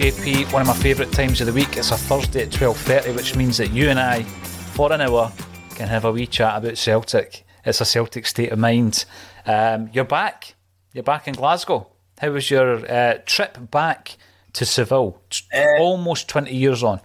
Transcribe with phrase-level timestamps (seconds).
[0.00, 0.50] JP.
[0.54, 1.76] One of my favourite times of the week.
[1.76, 5.30] It's a Thursday at twelve thirty, which means that you and I, for an hour,
[5.74, 7.44] can have a wee chat about Celtic.
[7.66, 9.04] It's a Celtic state of mind.
[9.44, 10.54] Um, you're back.
[10.94, 11.86] You're back in Glasgow.
[12.18, 14.16] How was your uh, trip back
[14.54, 15.20] to Seville?
[15.54, 17.02] Uh, Almost twenty years on.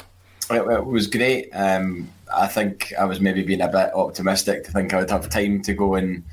[0.49, 1.49] It, it was great.
[1.51, 5.27] Um, I think I was maybe being a bit optimistic to think I would have
[5.27, 6.23] time to go and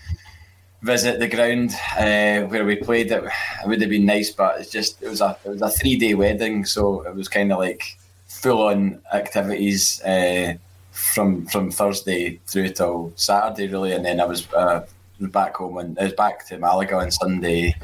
[0.83, 3.11] visit the ground uh, where we played.
[3.11, 5.71] It, it would have been nice, but it's just it was a it was a
[5.71, 10.55] three day wedding, so it was kind of like full on activities uh,
[10.91, 14.53] from from Thursday through till Saturday, really, and then I was.
[14.53, 14.87] Uh,
[15.31, 17.77] back home and I was back to Malaga on Sunday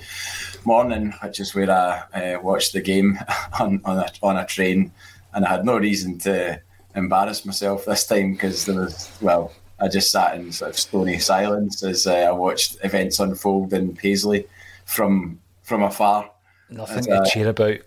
[0.65, 3.17] morning, which is where I uh, watched the game
[3.61, 4.91] on on a, on a train,
[5.35, 6.61] and I had no reason to
[6.97, 11.19] embarrass myself this time because there was well, I just sat in sort of stony
[11.19, 14.47] silence as uh, I watched events unfold in Paisley
[14.87, 16.31] from from afar
[16.71, 17.79] Nothing to a- cheer about.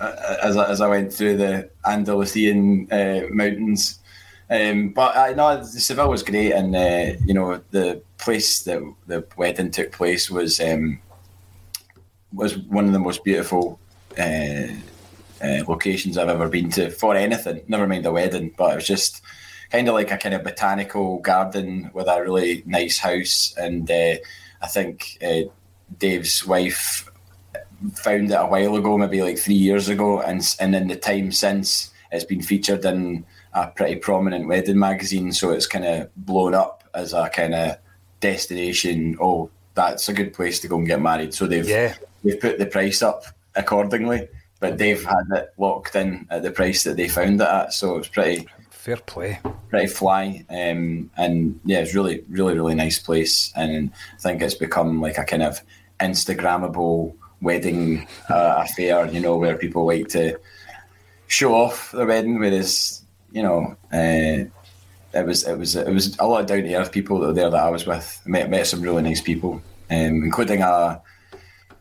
[0.00, 3.98] as I, as I went through the Andalusian uh, mountains.
[4.50, 9.24] Um, but I know Seville was great, and uh, you know the place that the
[9.36, 11.00] wedding took place was um,
[12.32, 13.78] was one of the most beautiful
[14.18, 14.66] uh,
[15.42, 17.62] uh, locations I've ever been to for anything.
[17.68, 19.22] Never mind a wedding, but it was just
[19.72, 24.16] kind of like a kind of botanical garden with a really nice house, and uh,
[24.60, 25.48] I think uh,
[25.98, 27.08] Dave's wife
[27.94, 31.32] found it a while ago, maybe like three years ago, and and in the time
[31.32, 33.24] since, it's been featured in
[33.54, 35.32] a pretty prominent wedding magazine.
[35.32, 37.76] So it's kind of blown up as a kind of
[38.20, 39.16] destination.
[39.20, 41.32] Oh, that's a good place to go and get married.
[41.32, 41.94] So they've Yeah.
[42.22, 44.28] they've put the price up accordingly,
[44.60, 47.72] but they've had it locked in at the price that they found it at.
[47.72, 48.46] So it's pretty
[48.82, 49.38] Fair play.
[49.70, 50.44] pretty fly.
[50.50, 53.52] Um, and yeah, it's really, really, really nice place.
[53.54, 55.60] And I think it's become like a kind of
[56.00, 60.36] Instagrammable wedding uh, affair, you know, where people like to
[61.28, 62.40] show off their wedding.
[62.40, 64.50] Whereas, you know, uh,
[65.16, 67.32] it was it was it was a lot of down to earth people that were
[67.34, 68.20] there that I was with.
[68.26, 69.62] Met met some really nice people,
[69.92, 71.00] um, including a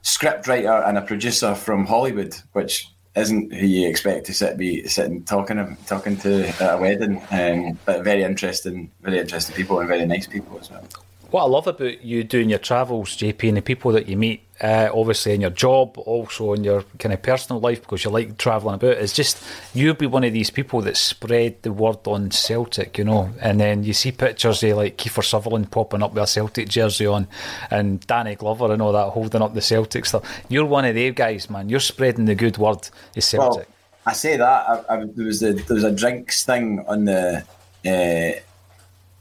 [0.03, 4.87] script writer and a producer from Hollywood, which isn't who you expect to sit be
[4.87, 7.21] sitting talking talking to at a wedding.
[7.31, 10.85] Um, but very interesting, very interesting people and very nice people as well.
[11.31, 14.43] What I love about you doing your travels, JP, and the people that you meet,
[14.61, 18.37] uh, obviously in your job, also in your kind of personal life, because you like
[18.37, 22.31] travelling about, is just you'll be one of these people that spread the word on
[22.31, 23.29] Celtic, you know.
[23.41, 27.07] And then you see pictures of like Kiefer Sutherland popping up with a Celtic jersey
[27.07, 27.27] on,
[27.69, 30.23] and Danny Glover and all that holding up the Celtic stuff.
[30.47, 31.69] You're one of those guys, man.
[31.69, 33.67] You're spreading the good word of Celtic.
[33.67, 33.75] Well,
[34.05, 37.43] I say that I, I, there was a there was a drinks thing on the
[37.85, 38.39] uh,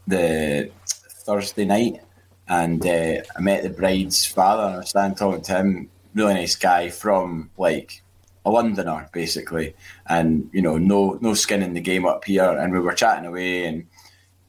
[0.07, 2.01] the Thursday night,
[2.51, 5.89] and uh, I met the bride's father, and I was standing talking to him.
[6.15, 8.03] Really nice guy from like
[8.45, 9.77] a Londoner, basically,
[10.09, 12.51] and you know, no no skin in the game up here.
[12.51, 13.87] And we were chatting away, and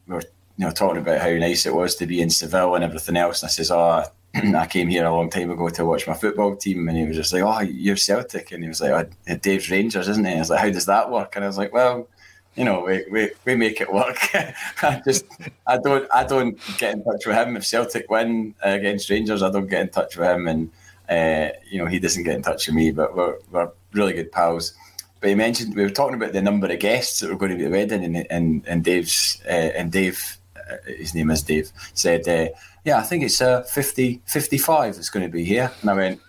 [0.07, 0.23] we were
[0.57, 3.43] you know talking about how nice it was to be in Seville and everything else.
[3.43, 4.03] And I says, "Oh,
[4.33, 7.15] I came here a long time ago to watch my football team," and he was
[7.15, 10.39] just like, "Oh, you're Celtic," and he was like, oh, "Dave's Rangers, isn't he?" And
[10.39, 12.09] I was like, "How does that work?" And I was like, "Well."
[12.55, 14.17] You know, we, we, we make it work.
[14.83, 15.25] I just
[15.67, 19.41] I don't I don't get in touch with him if Celtic win against Rangers.
[19.41, 20.71] I don't get in touch with him, and
[21.09, 22.91] uh, you know he doesn't get in touch with me.
[22.91, 24.73] But we're we're really good pals.
[25.21, 27.57] But he mentioned we were talking about the number of guests that were going to
[27.57, 31.43] be at the wedding, and and, and Dave's uh, and Dave, uh, his name is
[31.43, 32.49] Dave, said, uh,
[32.83, 36.19] "Yeah, I think it's uh, 50, 55 that's going to be here." And I went,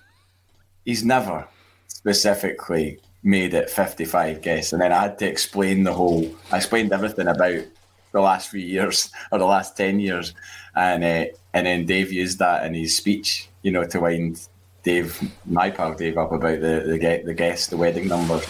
[0.85, 1.49] "He's never
[1.89, 4.73] specifically made it 55 guests.
[4.73, 7.65] And then I had to explain the whole, I explained everything about
[8.13, 10.35] the last few years or the last 10 years.
[10.75, 14.49] And uh, and then Dave used that in his speech, you know, to wind
[14.83, 18.41] Dave, my pal Dave, up about the, the, the guest, the wedding number.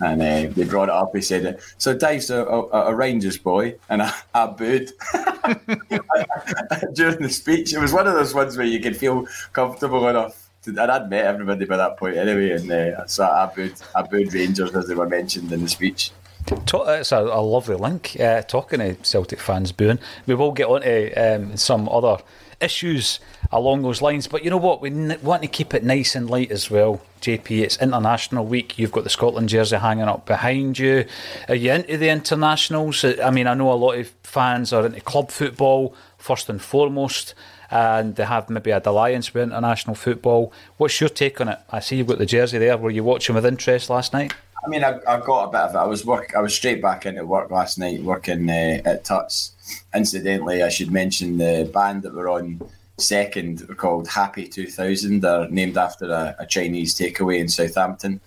[0.00, 1.14] And uh, they brought it up.
[1.14, 4.90] He said, "So Dave's a, a, a Rangers boy," and I, I booed
[6.94, 7.74] during the speech.
[7.74, 11.64] It was one of those ones where you could feel comfortable enough I'd met everybody
[11.64, 15.08] by that point anyway, and uh, so I booed, I booed Rangers as they were
[15.08, 16.10] mentioned in the speech.
[16.50, 18.16] It's a, a lovely link.
[18.18, 22.18] Uh, talking to Celtic fans booing, we will get on to um, some other
[22.60, 23.20] issues
[23.52, 24.26] along those lines.
[24.26, 24.80] But you know what?
[24.80, 27.00] We n- want to keep it nice and light as well.
[27.22, 28.78] JP, it's International Week.
[28.78, 31.06] You've got the Scotland jersey hanging up behind you.
[31.48, 33.04] Are you into the internationals?
[33.04, 37.34] I mean, I know a lot of fans are into club football first and foremost
[37.70, 40.52] and they have maybe a alliance with international football.
[40.76, 41.58] What's your take on it?
[41.70, 42.76] I see you've got the jersey there.
[42.76, 44.34] Were you watching with interest last night?
[44.64, 45.78] I mean, I, I got a bit of it.
[45.78, 46.34] I was work.
[46.36, 49.52] I was straight back into work last night, working uh, at Tuts.
[49.94, 52.60] Incidentally, I should mention the band that were on
[52.98, 55.20] second called Happy 2000.
[55.20, 58.20] They're named after a, a Chinese takeaway in Southampton.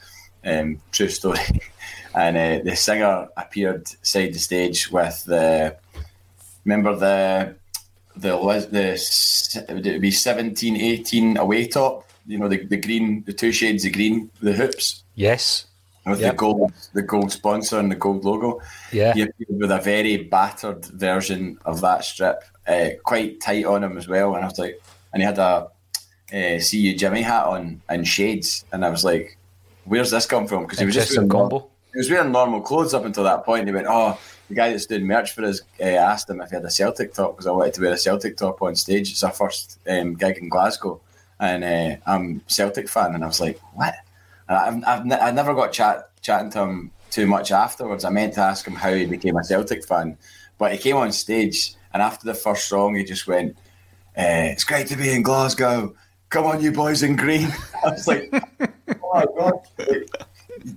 [0.44, 1.40] Um, true story.
[2.16, 5.76] and uh, the singer appeared side the stage with the.
[6.66, 7.56] Remember the
[8.16, 8.38] the
[8.72, 8.98] the
[9.70, 12.10] would it be 17, 18 away top?
[12.26, 15.04] You know, the, the green, the two shades of green, the hoops.
[15.16, 15.66] Yes.
[16.06, 16.34] With yep.
[16.34, 18.62] the gold, the gold sponsor and the gold logo.
[18.92, 19.14] Yeah.
[19.14, 24.08] He with a very battered version of that strip, uh, quite tight on him as
[24.08, 24.36] well.
[24.36, 24.82] And I was like,
[25.14, 25.70] and he had a
[26.34, 29.38] uh, "See You Jimmy" hat on and shades, and I was like,
[29.86, 31.70] "Where's this come from?" Because he was just wearing combo.
[31.94, 33.68] He was wearing normal clothes up until that point.
[33.68, 34.20] He went, "Oh,
[34.50, 37.14] the guy that's doing merch for us uh, asked him if he had a Celtic
[37.14, 39.12] top because I wanted to wear a Celtic top on stage.
[39.12, 41.02] It's our first um, gig in Glasgow,
[41.40, 43.96] and uh, I'm Celtic fan, and I was like, what?
[44.50, 48.06] I've, I've, I never got chat chatting to him too much afterwards.
[48.06, 50.18] I meant to ask him how he became a Celtic fan,
[50.58, 53.56] but he came on stage, and after the first song, he just went,
[54.18, 55.96] uh, "It's great to be in Glasgow.
[56.30, 57.48] Come on, you boys in green."
[57.86, 58.30] I was like,
[59.02, 60.08] "Oh my god!"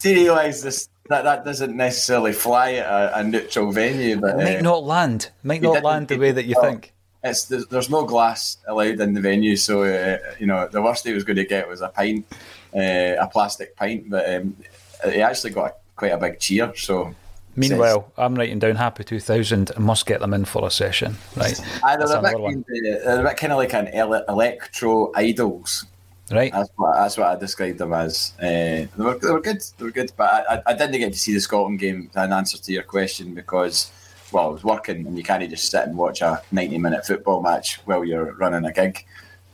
[0.03, 0.89] You realise this?
[1.09, 4.85] That that doesn't necessarily fly at a, a neutral venue, but it might uh, not
[4.85, 5.31] land.
[5.43, 6.93] Might not land the way that you well, think.
[7.25, 11.07] It's there's, there's, no glass allowed in the venue, so uh, you know the worst
[11.07, 12.27] he was going to get was a pint,
[12.75, 14.11] uh, a plastic pint.
[14.11, 14.57] But um,
[15.05, 16.73] he actually got a, quite a big cheer.
[16.77, 17.15] So
[17.57, 21.17] Meanwhile, I'm writing down Happy 2000 and must get them in for a session.
[21.37, 21.59] Right.
[21.83, 22.67] they're, a bit
[23.03, 25.87] they're a bit kind of like an electro idols
[26.31, 26.53] Right.
[26.53, 28.33] That's what, that's what I described them as.
[28.41, 29.63] Uh, they, were, they were good.
[29.79, 30.13] They were good.
[30.17, 33.35] But I, I didn't get to see the Scotland game in answer to your question
[33.35, 33.93] because,
[34.33, 37.43] well, I was working and you can't just sit and watch a 90 minute football
[37.43, 39.05] match while you're running a gig.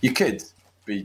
[0.01, 0.43] You could,
[0.87, 0.97] but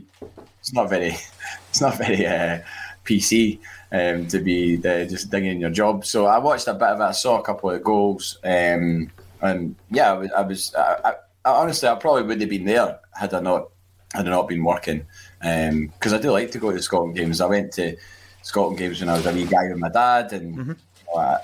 [0.60, 1.08] it's not very,
[1.68, 2.60] it's not very uh,
[3.04, 3.58] PC
[3.92, 6.06] um, to be uh, just digging your job.
[6.06, 7.04] So I watched a bit of it.
[7.04, 8.38] I saw a couple of goals.
[8.42, 9.10] Um,
[9.42, 11.14] and yeah, I was, I, was I,
[11.44, 13.68] I, honestly, I probably wouldn't have been there had I not
[14.14, 15.06] had I not been working
[15.40, 17.40] because um, I do like to go to Scotland games.
[17.40, 17.96] I went to
[18.42, 20.70] Scotland games when I was a wee guy with my dad, and mm-hmm.
[20.70, 21.38] you know, I,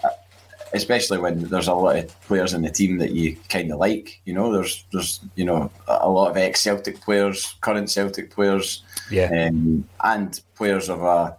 [0.72, 4.20] especially when there's a lot of players in the team that you kind of like.
[4.24, 8.82] You know, there's there's you know a lot of ex Celtic players, current Celtic players,
[9.10, 11.36] yeah, um, and players of a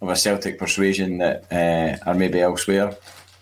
[0.00, 2.96] of a Celtic persuasion that uh, are maybe elsewhere.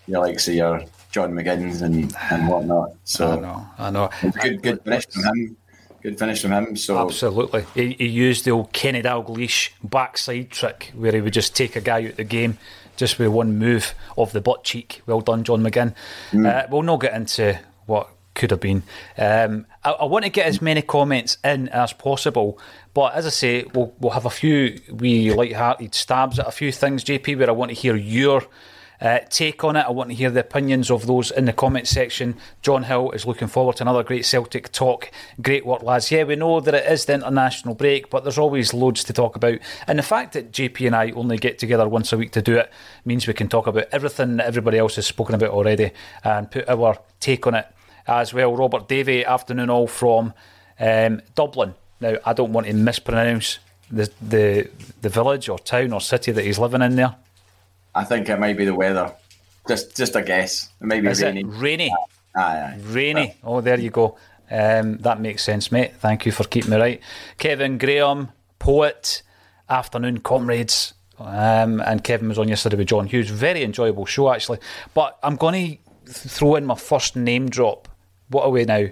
[0.07, 2.91] You like say your John McGinns and, and whatnot.
[3.05, 4.09] So I know, I know.
[4.41, 5.57] Good, good finish from him
[6.05, 6.75] good finish from him.
[6.75, 11.55] So absolutely, he, he used the old Kenny Dalglish backside trick where he would just
[11.55, 12.57] take a guy out of the game
[12.95, 15.01] just with one move of the butt cheek.
[15.05, 15.95] Well done, John McGinn.
[16.31, 16.47] Mm.
[16.47, 18.83] Uh, we'll not get into what could have been.
[19.17, 22.59] Um, I, I, want to get as many comments in as possible,
[22.93, 26.71] but as I say, we'll, we'll have a few wee light-hearted stabs at a few
[26.71, 28.43] things, JP, where I want to hear your
[29.01, 29.85] uh, take on it.
[29.85, 32.37] I want to hear the opinions of those in the comment section.
[32.61, 35.11] John Hill is looking forward to another great Celtic talk.
[35.41, 36.11] Great work, lads.
[36.11, 39.35] Yeah, we know that it is the international break, but there's always loads to talk
[39.35, 39.59] about.
[39.87, 42.57] And the fact that JP and I only get together once a week to do
[42.57, 42.71] it
[43.03, 45.91] means we can talk about everything that everybody else has spoken about already
[46.23, 47.67] and put our take on it
[48.07, 48.55] as well.
[48.55, 50.33] Robert Davey, afternoon all from
[50.79, 51.75] um, Dublin.
[51.99, 53.59] Now, I don't want to mispronounce
[53.91, 54.69] the, the
[55.01, 57.15] the village or town or city that he's living in there.
[57.95, 59.13] I think it might be the weather.
[59.67, 60.69] Just just a guess.
[60.81, 61.41] It might be Is rainy.
[61.41, 61.95] it rainy?
[62.35, 62.79] Aye, aye.
[62.83, 63.35] Rainy.
[63.43, 64.17] Oh, there you go.
[64.51, 65.93] Um, that makes sense, mate.
[65.95, 67.01] Thank you for keeping me right.
[67.39, 69.23] Kevin Graham, poet,
[69.69, 70.93] afternoon comrades.
[71.17, 73.29] Um, and Kevin was on yesterday with John Hughes.
[73.29, 74.59] Very enjoyable show, actually.
[74.93, 77.87] But I'm going to throw in my first name drop.
[78.29, 78.87] What are we now?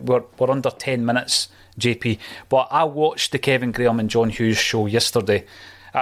[0.00, 1.48] We're, we're under 10 minutes,
[1.80, 2.18] JP.
[2.50, 5.44] But I watched the Kevin Graham and John Hughes show yesterday.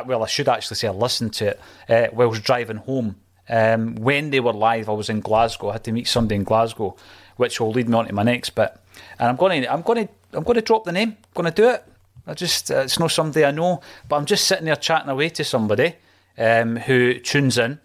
[0.05, 1.57] Well, I should actually say I listened to
[1.89, 3.17] it uh, was driving home.
[3.49, 5.71] Um, when they were live, I was in Glasgow.
[5.71, 6.97] I had to meet somebody in Glasgow,
[7.37, 8.77] which will lead me on to my next bit.
[9.19, 11.11] And I'm going to, I'm going to, I'm going to drop the name.
[11.11, 11.85] I'm going to do it.
[12.27, 15.29] I just, uh, it's not somebody I know, but I'm just sitting there chatting away
[15.29, 15.95] to somebody
[16.37, 17.79] um, who tunes in.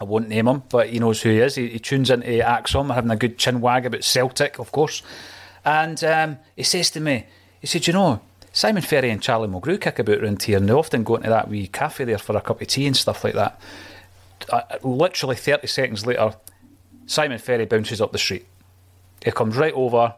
[0.00, 1.54] I won't name him, but he knows who he is.
[1.54, 5.02] He, he tunes into ACSOM, having a good chin wag about Celtic, of course.
[5.64, 7.26] And um, he says to me,
[7.60, 8.20] he said, you know,
[8.54, 11.48] Simon Ferry and Charlie Mulgrew kick about round here, and they often go into that
[11.48, 13.60] wee cafe there for a cup of tea and stuff like that.
[14.48, 16.36] Uh, literally 30 seconds later,
[17.04, 18.46] Simon Ferry bounces up the street.
[19.24, 20.14] He comes right over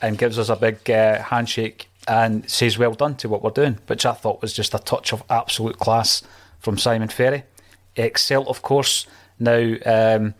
[0.00, 3.78] and gives us a big uh, handshake and says well done to what we're doing,
[3.88, 6.22] which I thought was just a touch of absolute class
[6.58, 7.44] from Simon Ferry.
[7.94, 9.06] Excel, of course,
[9.38, 10.32] now um,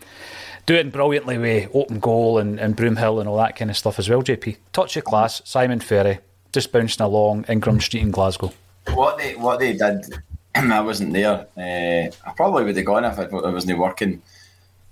[0.65, 4.09] doing brilliantly with open goal and, and Broomhill and all that kind of stuff as
[4.09, 4.57] well, JP.
[4.73, 6.21] Touch of class, Simon Ferry,
[6.57, 8.51] just bouncing along Ingram Street in Glasgow.
[8.95, 10.07] What they what they did,
[10.55, 11.47] I wasn't there.
[11.55, 14.23] Uh, I probably would have gone if I, I wasn't working.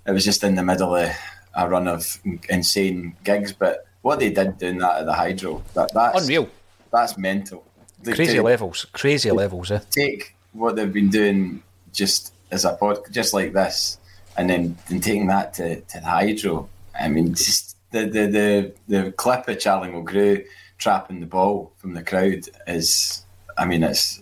[0.06, 1.10] It was just in the middle of
[1.56, 2.18] a run of
[2.50, 3.54] insane gigs.
[3.54, 6.50] But what they did doing that at the Hydro, that that's Unreal.
[6.92, 7.64] That's mental.
[8.02, 9.80] They- Crazy levels, crazy levels, eh?
[9.90, 11.62] Take what they've been doing
[11.94, 13.96] just as a pod, just like this,
[14.36, 16.68] and then, then taking that to, to the Hydro.
[17.00, 20.44] I mean, just the the the, the clip of Charlie Mulgrew
[20.84, 23.24] trapping the ball from the crowd is,
[23.56, 24.20] I mean, it's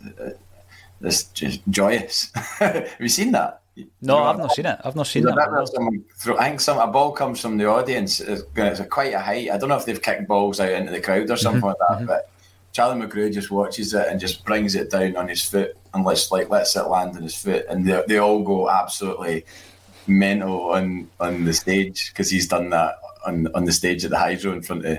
[1.00, 2.30] it's just joyous.
[2.34, 3.62] Have you seen that?
[3.76, 4.80] No, You know, I've not seen it.
[4.84, 5.34] I've not seen that.
[6.16, 8.20] throw, I think some a ball comes from the audience.
[8.20, 9.50] It's, it's a quite a height.
[9.50, 11.68] I don't know if they've kicked balls out into the crowd or something mm-hmm.
[11.68, 11.96] like that.
[11.96, 12.06] Mm-hmm.
[12.06, 12.30] But
[12.70, 16.30] Charlie Mulgrew just watches it and just brings it down on his foot and lets
[16.30, 19.46] like lets it land on his foot, and they, they all go absolutely
[20.06, 24.18] mental on on the stage because he's done that on on the stage at the
[24.18, 24.98] Hydro in front of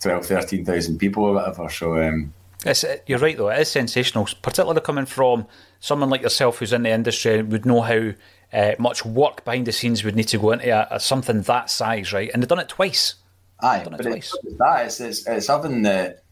[0.00, 1.68] 12, 13,000 people or whatever.
[1.68, 2.32] So um,
[2.64, 3.48] It's, uh, you're right, though.
[3.48, 5.46] It is sensational, particularly coming from
[5.80, 8.12] someone like yourself who's in the industry and would know how
[8.52, 11.70] uh, much work behind the scenes would need to go into a, a something that
[11.70, 12.30] size, right?
[12.32, 13.14] And they've done it twice.
[13.60, 14.34] Aye, Done it but twice.
[14.44, 16.22] it's that it's, it's it's something that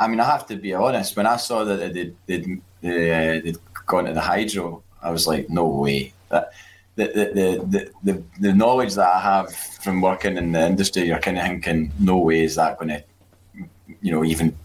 [0.00, 1.14] I mean I have to be honest.
[1.14, 5.26] When I saw that they'd they'd, they'd, uh, they'd gone to the hydro, I was
[5.26, 6.14] like, no way.
[6.30, 6.52] That
[6.96, 11.18] the the, the, the, the knowledge that I have from working in the industry, you're
[11.18, 13.04] kind of thinking, no way is that going to,
[14.00, 14.56] you know, even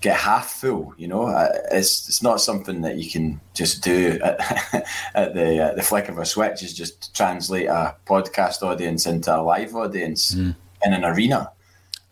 [0.00, 0.94] get half full.
[0.96, 1.28] You know,
[1.70, 6.08] it's it's not something that you can just do at, at the uh, the flick
[6.08, 6.62] of a switch.
[6.62, 11.50] Is just translate a podcast audience into a live audience in an arena.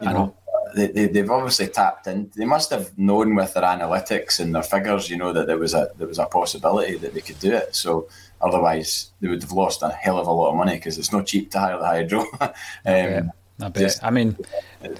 [0.00, 0.36] You I know, know.
[0.74, 2.32] They, they, they've obviously tapped in.
[2.34, 5.72] They must have known with their analytics and their figures, you know, that there was
[5.72, 7.76] a there was a possibility that they could do it.
[7.76, 8.08] So
[8.44, 11.26] otherwise, they would have lost a hell of a lot of money because it's not
[11.26, 12.20] cheap to hire the hydro.
[12.40, 12.52] um,
[12.84, 13.22] Yeah,
[13.60, 13.74] I bet.
[13.82, 14.36] just- I mean,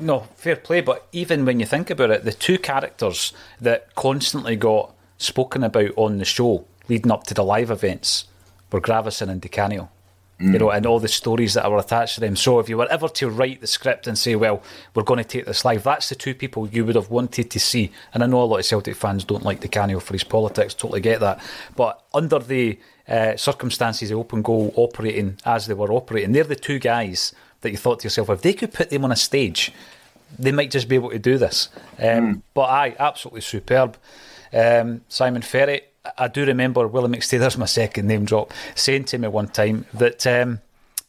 [0.00, 0.80] no, fair play.
[0.80, 5.90] But even when you think about it, the two characters that constantly got spoken about
[5.96, 8.24] on the show leading up to the live events
[8.72, 9.90] were Gravesen and Di Canio.
[10.40, 12.34] You know, and all the stories that were attached to them.
[12.34, 14.62] So, if you were ever to write the script and say, "Well,
[14.94, 17.60] we're going to take this live," that's the two people you would have wanted to
[17.60, 17.92] see.
[18.12, 20.74] And I know a lot of Celtic fans don't like Di Canio for his politics.
[20.74, 21.40] Totally get that.
[21.76, 26.56] But under the uh, circumstances of Open Goal operating as they were operating, they're the
[26.56, 29.72] two guys that you thought to yourself, if they could put them on a stage,
[30.38, 31.68] they might just be able to do this.
[31.98, 33.96] Um, But aye, absolutely superb.
[34.52, 39.18] Um, Simon Ferry, I- I do remember Willie McStader's my second name drop, saying to
[39.18, 40.60] me one time that um,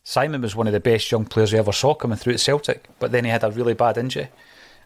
[0.03, 2.85] Simon was one of the best young players I ever saw coming through at Celtic,
[2.99, 4.29] but then he had a really bad injury.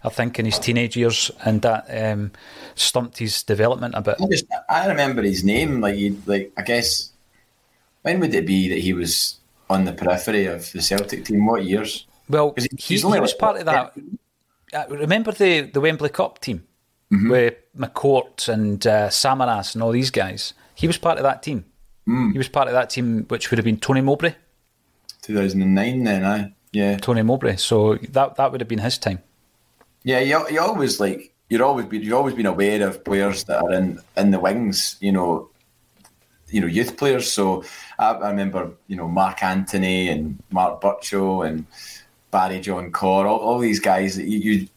[0.03, 2.31] I think in his teenage years, and that um,
[2.75, 4.15] stumped his development a bit.
[4.21, 5.81] I just I remember his name.
[5.81, 7.11] Like like I guess
[8.03, 9.37] when would it be that he was
[9.69, 11.45] on the periphery of the Celtic team?
[11.45, 12.05] What years?
[12.29, 13.93] Well, he, he- was part of that.
[14.71, 16.63] Uh, remember the, the Wembley Cup team
[17.11, 17.31] Mm-hmm.
[17.31, 20.53] with McCourt and uh, Samaras and all these guys?
[20.75, 21.65] He was part of that team.
[22.07, 22.33] Mm.
[22.33, 24.35] He was part of that team, which would have been Tony Mowbray.
[25.23, 26.03] Two thousand and nine.
[26.03, 27.55] Then I yeah Tony Mowbray.
[27.57, 29.23] So that that would have been his time.
[30.09, 30.19] Yeah.
[30.19, 33.73] You, you always like you're always be, you've always been aware of players that are
[33.73, 34.97] in in the wings.
[34.99, 35.49] You know,
[36.49, 37.31] you know youth players.
[37.31, 37.63] So
[37.97, 41.65] I, I remember you know Mark Anthony and Mark Burchill and
[42.31, 43.25] Barry John Corr.
[43.25, 44.67] All, all these guys that you, you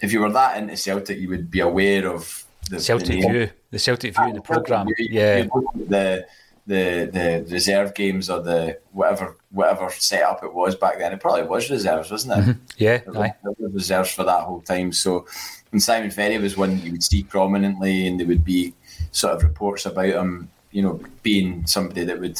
[0.00, 3.28] if you were that into Celtic, you would be aware of the Celtic the.
[3.28, 4.88] View, the Celtic View in the ah, programme.
[4.88, 6.26] You- Yeah, you the
[6.66, 11.12] the the reserve games or the whatever whatever setup it was back then.
[11.12, 12.42] It probably was reserves, wasn't it?
[12.42, 12.64] Mm-hmm.
[12.78, 14.92] Yeah, there was, there was reserves for that whole time.
[14.92, 15.26] So,
[15.72, 18.74] and Simon Ferry was one you would see prominently, and there would be
[19.12, 22.38] sort of reports about him, you know, being somebody that would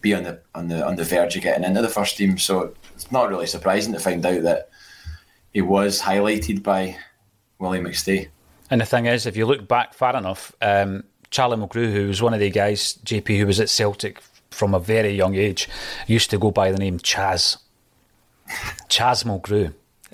[0.00, 2.38] be on the on the on the verge of getting into the first team.
[2.38, 4.68] So it's not really surprising to find out that
[5.52, 6.96] he was highlighted by
[7.58, 8.28] Willie McStay.
[8.70, 12.22] And the thing is, if you look back far enough, um, Charlie Mulgrew, who was
[12.22, 14.20] one of the guys, JP, who was at Celtic
[14.50, 15.68] from a very young age,
[16.06, 17.56] used to go by the name Chaz.
[18.88, 19.72] Chaz Mulgrew.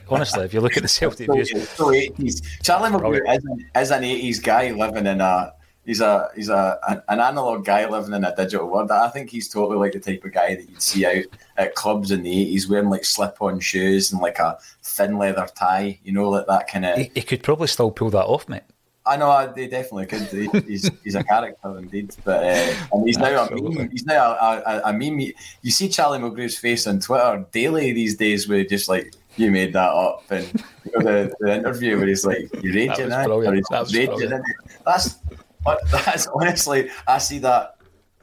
[0.09, 2.41] Honestly, if you look at the Celtic views, so 80s.
[2.63, 5.53] Charlie Mulgrew is an, is an 80s guy living in a
[5.85, 8.93] he's a he's a an analog guy living in a digital world.
[8.93, 11.25] I think he's totally like the type of guy that you'd see out
[11.57, 15.49] at clubs in the eighties wearing like slip on shoes and like a thin leather
[15.57, 15.99] tie.
[16.05, 16.97] You know, like that kind of.
[16.97, 18.63] He, he, could probably still pull that off, mate.
[19.09, 20.23] I know they definitely could.
[20.23, 23.91] He, he's he's a character indeed, but uh, and he's now a meme.
[23.91, 25.33] He's now a, a, a meme.
[25.63, 29.73] You see Charlie Mulgrew's face on Twitter daily these days, with just like you made
[29.73, 30.47] that up, and
[30.85, 34.43] you know, the, the interview where he's like, "You raging, that or he's that raging."
[34.85, 35.17] That's
[35.91, 37.77] that's honestly, I see that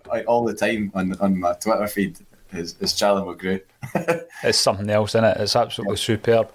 [0.08, 2.20] like, all the time on, on my Twitter feed.
[2.54, 3.62] Is, is Charlie Mulgrew.
[4.44, 5.38] it's something else, isn't it?
[5.42, 6.54] It's absolutely superb.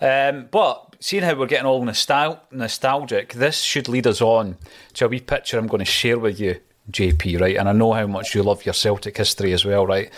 [0.00, 4.56] Um, but seeing how we're getting all nostal- nostalgic, this should lead us on
[4.94, 6.60] to a wee picture I'm going to share with you,
[6.92, 7.56] JP, right?
[7.56, 10.12] And I know how much you love your Celtic history as well, right?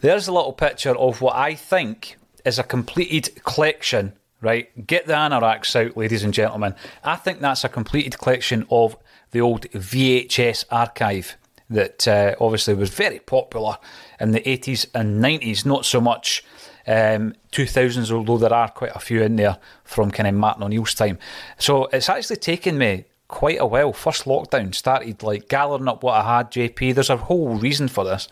[0.00, 4.86] There's a little picture of what I think is a completed collection, right?
[4.86, 6.76] Get the anoraks out, ladies and gentlemen.
[7.02, 8.96] I think that's a completed collection of
[9.32, 11.36] the old VHS archive
[11.68, 13.76] that uh, obviously was very popular
[14.20, 16.44] in the 80s and 90s, not so much
[16.86, 20.94] um, 2000s, although there are quite a few in there from kind of Martin O'Neill's
[20.94, 21.18] time.
[21.58, 23.92] So it's actually taken me quite a while.
[23.92, 26.94] First lockdown started like gathering up what I had, JP.
[26.94, 28.28] There's a whole reason for this.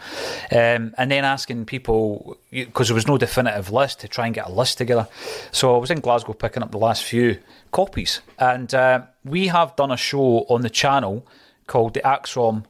[0.52, 4.46] Um, and then asking people, because there was no definitive list, to try and get
[4.46, 5.08] a list together.
[5.52, 7.38] So I was in Glasgow picking up the last few
[7.72, 8.20] copies.
[8.38, 11.26] And uh, we have done a show on the channel
[11.66, 12.64] called the ACSOM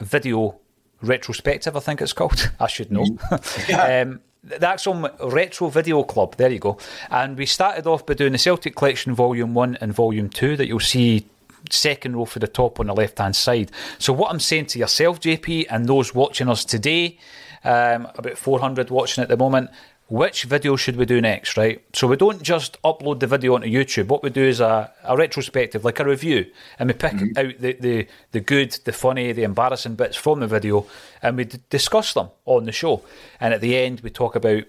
[0.00, 0.58] Video
[1.02, 2.50] Retrospective, I think it's called.
[2.60, 3.06] I should know.
[3.68, 4.02] Yeah.
[4.02, 6.78] um, the ACSOM Retro Video Club, there you go.
[7.10, 10.66] And we started off by doing the Celtic Collection Volume 1 and Volume 2 that
[10.66, 11.26] you'll see
[11.68, 13.70] second row for the top on the left hand side.
[13.98, 17.18] So, what I'm saying to yourself, JP, and those watching us today,
[17.64, 19.70] um, about 400 watching at the moment,
[20.10, 21.82] which video should we do next, right?
[21.92, 24.08] So we don't just upload the video onto YouTube.
[24.08, 26.46] What we do is a, a retrospective, like a review,
[26.80, 27.38] and we pick mm-hmm.
[27.38, 30.84] out the, the, the good, the funny, the embarrassing bits from the video,
[31.22, 33.02] and we d- discuss them on the show.
[33.38, 34.64] And at the end, we talk about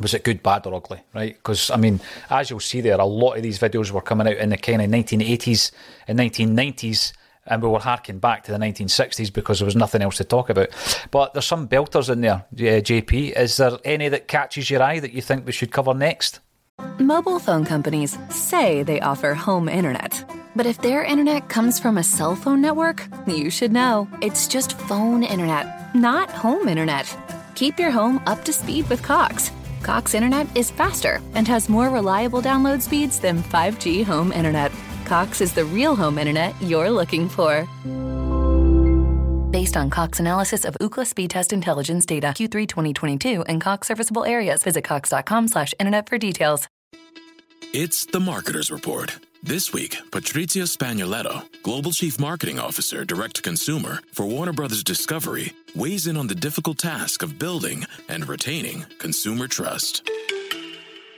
[0.00, 1.34] was it good, bad, or ugly, right?
[1.34, 4.36] Because, I mean, as you'll see there, a lot of these videos were coming out
[4.36, 5.70] in the kind of 1980s
[6.06, 7.12] and 1990s,
[7.46, 10.50] and we were harking back to the 1960s because there was nothing else to talk
[10.50, 10.68] about.
[11.10, 13.36] But there's some belters in there, JP.
[13.36, 16.40] Uh, is there any that catches your eye that you think we should cover next?
[16.98, 20.24] Mobile phone companies say they offer home internet.
[20.54, 24.08] But if their internet comes from a cell phone network, you should know.
[24.22, 27.14] It's just phone internet, not home internet.
[27.54, 29.50] Keep your home up to speed with Cox.
[29.82, 34.72] Cox Internet is faster and has more reliable download speeds than 5G home internet.
[35.06, 37.62] Cox is the real home internet you're looking for.
[39.52, 44.24] Based on Cox analysis of Ookla speed test intelligence data Q3 2022 and Cox serviceable
[44.24, 46.68] areas, visit cox.com/internet for details.
[47.72, 49.16] It's the Marketers Report.
[49.42, 55.52] This week, Patrizio Spagnoletto, Global Chief Marketing Officer, Direct to Consumer for Warner Brothers Discovery,
[55.76, 60.02] weighs in on the difficult task of building and retaining consumer trust.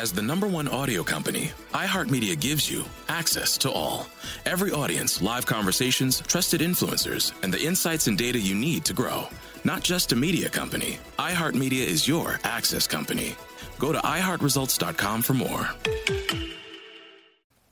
[0.00, 4.06] As the number one audio company, iHeartMedia gives you access to all.
[4.46, 9.28] Every audience, live conversations, trusted influencers, and the insights and data you need to grow.
[9.62, 13.36] Not just a media company, iHeartMedia is your access company.
[13.78, 15.68] Go to iHeartResults.com for more.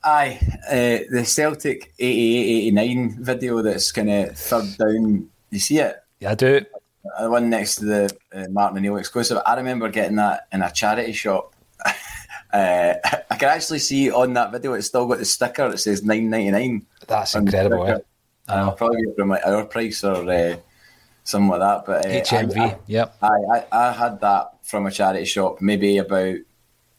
[0.05, 0.39] Aye,
[0.71, 5.31] uh, the Celtic 88-89 video that's kind of third down.
[5.49, 5.97] You see it?
[6.21, 6.61] Yeah, I do.
[7.17, 9.39] Uh, the one next to the uh, Martin O'Neill exclusive.
[9.47, 11.55] I remember getting that in a charity shop.
[12.53, 12.95] Uh,
[13.31, 16.31] I can actually see on that video it's still got the sticker that says nine
[16.31, 16.87] ninety nine.
[17.07, 17.87] That's incredible.
[17.87, 17.99] Eh?
[18.49, 20.57] I'll probably get from like our price or uh,
[21.25, 21.85] something like that.
[21.85, 23.17] But uh, HMV, I, I, yep.
[23.21, 26.37] I, I, I had that from a charity shop maybe about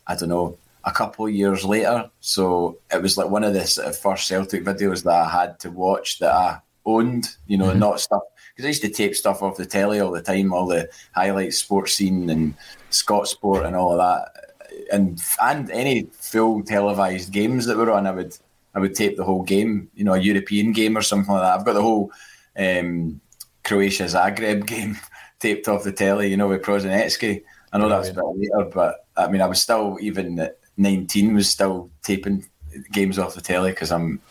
[0.07, 2.09] I don't know a couple of years later.
[2.19, 5.59] So it was like one of the sort of first Celtic videos that I had
[5.61, 7.35] to watch that I owned.
[7.47, 7.79] You know, Mm-hmm.
[7.79, 8.21] not stuff
[8.55, 11.57] because I used to tape stuff off the telly all the time, all the highlights,
[11.57, 12.53] sports scene, and
[12.91, 14.48] Scotsport, and all of that,
[14.91, 18.37] and and any full televised games that were on, I would
[18.75, 19.89] I would tape the whole game.
[19.95, 21.59] You know, a European game or something like that.
[21.59, 22.11] I've got the whole
[22.57, 23.21] um,
[23.63, 24.97] Croatia Zagreb game
[25.39, 26.29] taped off the telly.
[26.29, 27.43] You know, with Prosinecki.
[27.71, 30.57] I know that was a bit later, but I mean, I was still even at
[30.77, 32.47] 19 was still taping
[32.91, 34.21] games off the telly because I'm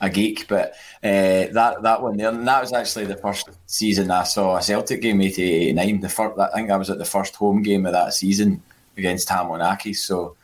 [0.00, 0.48] a geek.
[0.48, 0.70] But
[1.02, 4.62] uh, that that one there, and that was actually the first season I saw a
[4.62, 6.00] Celtic game, 88 89.
[6.00, 8.62] The first, I think I was at the first home game of that season
[8.98, 9.96] against Hamonaki.
[9.96, 10.36] So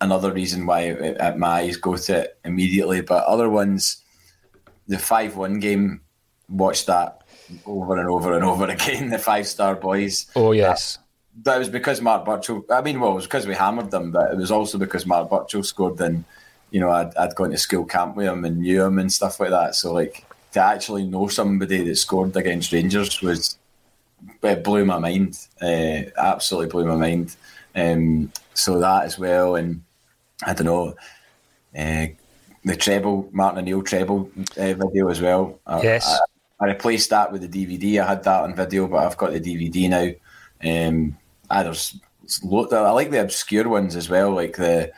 [0.00, 3.00] another reason why it, it, my eyes go to it immediately.
[3.00, 4.02] But other ones,
[4.86, 6.00] the 5 1 game,
[6.48, 7.22] watched that
[7.66, 9.10] over and over and over again.
[9.10, 10.26] The five star boys.
[10.36, 10.98] Oh yes.
[11.42, 12.64] That was because Mark Burchill.
[12.70, 15.28] I mean, well, it was because we hammered them, but it was also because Mark
[15.28, 16.00] Burchill scored.
[16.00, 16.24] And
[16.70, 19.40] you know, I'd, I'd gone to school camp with him and knew him and stuff
[19.40, 19.74] like that.
[19.74, 23.58] So, like, to actually know somebody that scored against Rangers was
[24.42, 25.38] it blew my mind.
[25.60, 27.34] Uh, absolutely blew my mind.
[27.74, 29.82] Um, so that as well, and
[30.44, 30.94] I don't know.
[31.76, 32.06] Uh,
[32.64, 35.58] the treble, Martin O'Neill treble uh, video as well.
[35.66, 36.06] I- Yes.
[36.60, 38.00] I, I replaced that with the DVD.
[38.02, 40.88] I had that on video, but I've got the DVD now.
[40.88, 41.18] Um,
[41.50, 41.98] ah, there's,
[42.44, 44.30] lo- I like the obscure ones as well.
[44.30, 44.92] Like the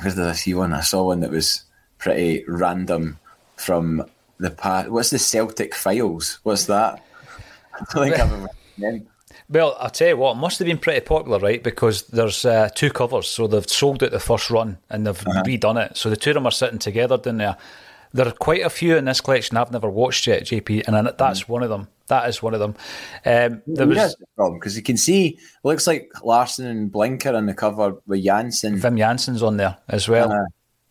[0.00, 0.72] where did I see one?
[0.74, 1.64] I saw one that was
[1.98, 3.18] pretty random
[3.56, 4.04] from
[4.38, 4.90] the past.
[4.90, 6.38] What's the Celtic Files?
[6.42, 7.02] What's that?
[7.80, 9.00] I think I've ever.
[9.52, 11.62] Well, I'll tell you what, it must have been pretty popular, right?
[11.62, 15.90] Because there's uh, two covers, so they've sold it the first run and they've redone
[15.90, 15.96] it.
[15.98, 17.56] So the two of them are sitting together down there.
[18.14, 21.48] There are quite a few in this collection I've never watched yet, JP, and that's
[21.48, 21.88] one of them.
[22.06, 22.74] That is one of them.
[23.26, 26.90] Um, there was That's the problem because you can see it looks like Larsson and
[26.90, 28.80] Blinker on the cover with Jansen.
[28.80, 30.32] Wim Jansen's on there as well.
[30.32, 30.44] Uh-huh.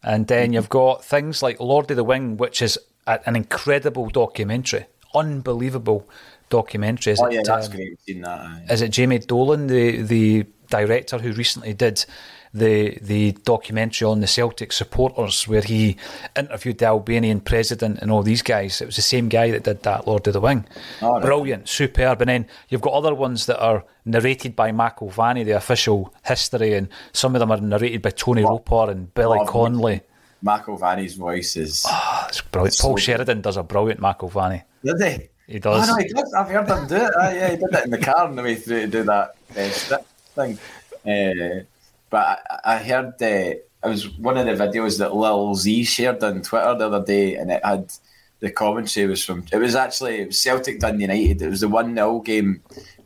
[0.04, 4.10] And then you've got things like Lord of the Wing, which is a, an incredible
[4.10, 6.08] documentary, unbelievable
[6.52, 7.14] documentary.
[7.14, 8.00] Is Oh it, yeah, that's um, great.
[8.02, 8.40] Seen that.
[8.40, 8.66] aye.
[8.70, 12.06] is it Jamie Dolan, the the director who recently did
[12.54, 15.96] the the documentary on the Celtic supporters, where he
[16.36, 18.82] interviewed the Albanian president and all these guys?
[18.82, 20.66] It was the same guy that did that Lord of the Wing.
[21.02, 21.24] Oh, right.
[21.24, 22.22] Brilliant, superb.
[22.22, 26.74] And then you've got other ones that are narrated by Mac Vanny, the official history,
[26.74, 30.02] and some of them are narrated by Tony Roper and Billy Oh, Connolly.
[30.44, 31.84] Mark O'Vanny's voice is.
[31.84, 32.76] That's brilliant.
[32.82, 34.64] Paul Sheridan does a brilliant Mac Vanny.
[34.84, 35.28] Did he?
[35.52, 35.90] He does.
[35.90, 36.34] Oh no, he does.
[36.34, 37.12] I've heard him do it.
[37.20, 39.36] Aye, yeah, he did it in the car on the way through to do that
[39.58, 40.58] uh, strip thing.
[41.06, 41.66] Uh,
[42.10, 46.24] but I, I heard uh, it was one of the videos that Lil Z shared
[46.24, 47.92] on Twitter the other day, and it had
[48.40, 49.44] the commentary was from.
[49.52, 51.42] It was actually it was Celtic Dundee United.
[51.42, 52.62] It was the one 0 game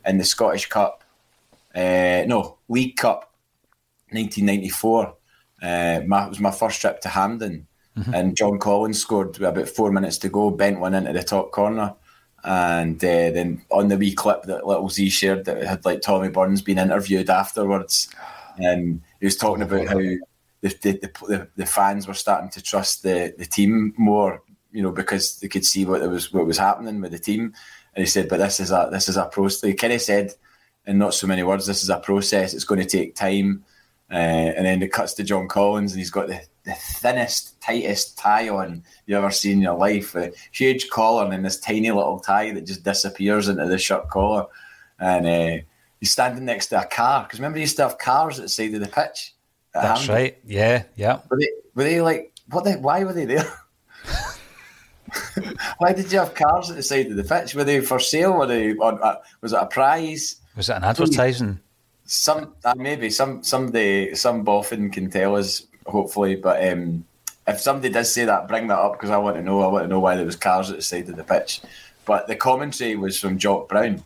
[0.06, 1.02] in the Scottish Cup.
[1.74, 3.32] Uh, no, League Cup,
[4.10, 5.14] 1994.
[5.62, 7.66] Uh, my, it was my first trip to Hampden,
[8.14, 11.50] and John Collins scored with about four minutes to go, bent one into the top
[11.50, 11.94] corner.
[12.46, 16.28] And uh, then on the wee clip that Little Z shared, that had like Tommy
[16.28, 18.08] Burns being interviewed afterwards,
[18.56, 20.20] and he was talking about how the
[20.60, 24.92] the, the, the, the fans were starting to trust the, the team more, you know,
[24.92, 27.52] because they could see what was what was happening with the team.
[27.94, 30.32] And he said, "But this is a this is a process." He kind of said,
[30.86, 32.54] in not so many words, "This is a process.
[32.54, 33.64] It's going to take time."
[34.08, 38.18] Uh, and then it cuts to John Collins, and he's got the, the thinnest, tightest
[38.18, 40.14] tie on you ever seen in your life.
[40.16, 44.10] A huge collar and then this tiny little tie that just disappears into the shirt
[44.10, 44.46] collar.
[44.98, 45.62] And uh,
[46.00, 47.22] he's standing next to a car.
[47.22, 49.34] Because remember, he used to have cars at the side of the pitch.
[49.72, 50.14] That's Hampden?
[50.14, 50.38] right.
[50.44, 51.20] Yeah, yeah.
[51.30, 53.46] Were they, were they like, what the, why were they there?
[55.78, 57.54] why did you have cars at the side of the pitch?
[57.54, 58.34] Were they for sale?
[58.34, 60.36] Were they on, uh, was it a prize?
[60.56, 61.60] Was it an advertising?
[62.06, 67.04] some uh, maybe some somebody some boffin can tell us hopefully but um
[67.46, 69.60] if somebody does say that bring that up because i want to know.
[69.60, 71.60] I want to know why there was cars at the side of the pitch.
[72.04, 74.02] But the commentary was from jock brown.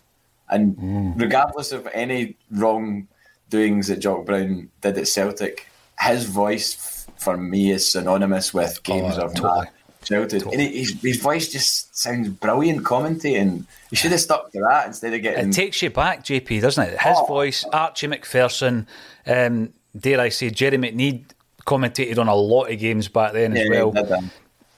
[0.50, 3.08] And regardless of any wrong
[3.48, 5.66] doings that jock brown did at celtic
[6.00, 6.74] his voice
[7.08, 9.66] f- for me is synonymous with games Oh, of totally.
[10.04, 13.64] childhood and he, his, his voice just sounds brilliant commentating.
[13.90, 16.84] He should have stuck to that instead of getting It takes you back, JP, doesn't
[16.88, 17.00] it?
[17.00, 17.26] His Oh.
[17.26, 18.86] voice, Archie McPherson,
[19.26, 21.24] um, dare I say, Jerry McNeid
[21.66, 23.92] commentated on a lot of games back then as well.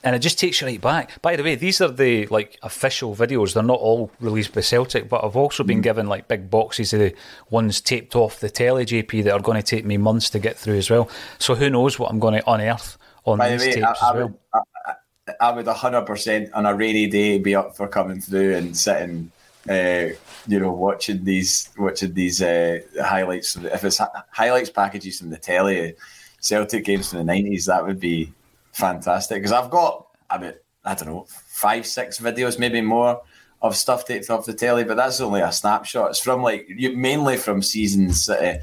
[0.05, 1.23] And it just takes you right back.
[1.23, 3.55] By the way, these are the like official videos.
[3.55, 5.66] They're not all released by Celtic, but I've also Mm.
[5.68, 7.14] been given like big boxes of the
[7.51, 10.59] ones taped off the telly JP that are going to take me months to get
[10.59, 11.09] through as well.
[11.38, 14.09] So who knows what I'm going to unearth on By the way, I, tapes I
[14.09, 14.27] as well.
[14.29, 14.95] would, I, I-
[15.40, 19.31] I would 100% on a rainy day be up for coming through and sitting
[19.71, 20.09] uh,
[20.49, 23.55] you know, watching these watching these uh, highlights.
[23.55, 24.01] If it's
[24.33, 25.95] highlights packages from the telly,
[26.42, 28.33] Celtic games from the nineties, that would be
[28.72, 29.38] fantastic.
[29.38, 33.22] Because I've got about I don't know five, six videos, maybe more
[33.62, 36.11] of stuff taken off the telly, but that's only a snapshot.
[36.11, 38.59] It's from like mainly from seasons uh,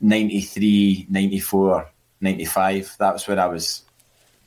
[0.00, 1.88] 93, 94,
[2.20, 2.96] 95.
[2.98, 3.82] That was when I was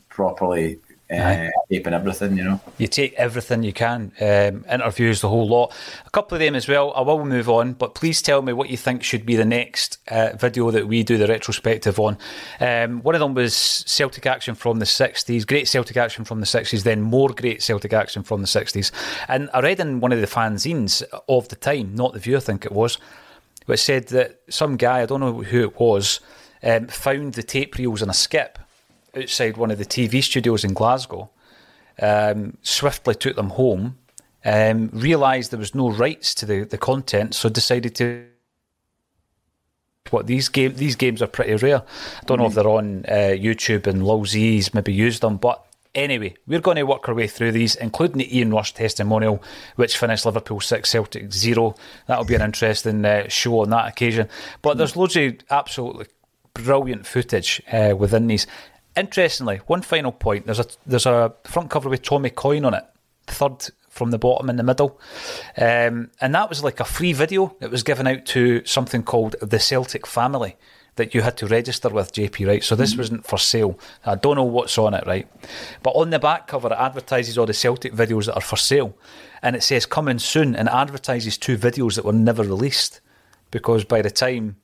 [0.10, 0.80] properly
[1.12, 2.62] uh, taping everything, you know.
[2.78, 5.74] You take everything you can, um, interviews, the whole lot.
[6.06, 6.94] A couple of them as well.
[6.96, 9.98] I will move on, but please tell me what you think should be the next
[10.08, 12.18] uh, video that we do the retrospective on.
[12.60, 16.46] Um, one of them was Celtic action from the 60s, great Celtic action from the
[16.46, 18.92] 60s, then more great Celtic action from the 60s.
[19.28, 22.40] And I read in one of the fanzines of the time, not the View, I
[22.42, 22.98] think it was,
[23.66, 26.22] which said that some guy, I don't know who it was,
[26.64, 28.60] um, found the tape reels in a skip
[29.16, 31.30] outside one of the TV studios in Glasgow,
[32.02, 33.98] um, swiftly took them home,
[34.46, 38.28] um, realised there was no rights to the, the content, so decided to.
[40.10, 41.78] What these game these games are pretty rare.
[41.78, 42.42] I don't mm-hmm.
[42.42, 46.62] know if they're on uh, YouTube and Lil Z's maybe used them, but Anyway, we're
[46.62, 49.44] going to work our way through these, including the Ian Rush testimonial,
[49.76, 51.76] which finished Liverpool 6, Celtic 0.
[52.08, 54.30] That'll be an interesting uh, show on that occasion.
[54.62, 56.06] But there's loads of absolutely
[56.54, 58.48] brilliant footage uh, within these.
[58.96, 62.84] Interestingly, one final point: there's a there's a front cover with Tommy Coyne on it,
[63.28, 65.00] third from the bottom in the middle,
[65.58, 67.56] um, and that was like a free video.
[67.60, 70.56] that was given out to something called the Celtic Family
[70.96, 72.64] that you had to register with JP, right?
[72.64, 73.80] So this mm wasn't for sale.
[74.06, 75.28] I don't know what's on it, right?
[75.84, 78.98] But on the back cover, it advertises all the Celtic videos that are for sale,
[79.42, 83.00] and it says coming soon, and advertises two videos that were never released
[83.52, 84.58] because by the time,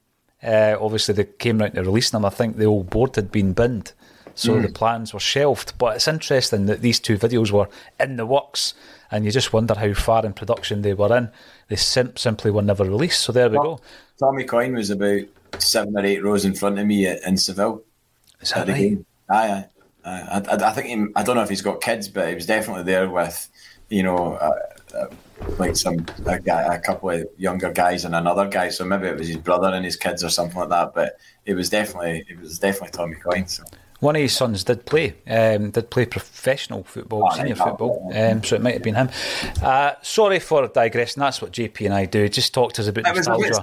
[0.44, 3.54] uh, obviously, they came around to releasing them, I think the old board had been
[3.54, 3.94] binned
[4.38, 4.62] so mm.
[4.62, 5.74] the plans were shelved.
[5.80, 7.68] But it's interesting that these two videos were
[8.00, 8.76] in the works,
[9.10, 11.30] and you just wonder how far in production they were in.
[11.70, 13.22] They sim- simply were never released.
[13.22, 13.82] So there we well, go.
[14.20, 15.22] Tommy Coyne was about
[15.58, 17.82] seven or eight rows in front of me in Seville.
[18.40, 19.00] Is that right?
[19.30, 19.66] Aye, aye.
[20.06, 22.46] I, I, I, think he, I don't know if he's got kids, but he was
[22.46, 23.50] definitely there with,
[23.90, 24.60] you know, uh,
[24.96, 25.08] uh,
[25.58, 28.70] like some a, guy, a couple of younger guys and another guy.
[28.70, 30.94] So maybe it was his brother and his kids or something like that.
[30.94, 33.48] But it was definitely it was definitely Tommy Coyne.
[33.48, 33.64] So.
[34.00, 38.44] One of his sons did play, um, did play professional football, oh, senior football, um,
[38.44, 39.10] so it might have been him.
[39.62, 41.22] Uh, sorry for digressing.
[41.22, 42.30] That's what JP and I do.
[42.30, 43.60] Just talk to us about nostalgia.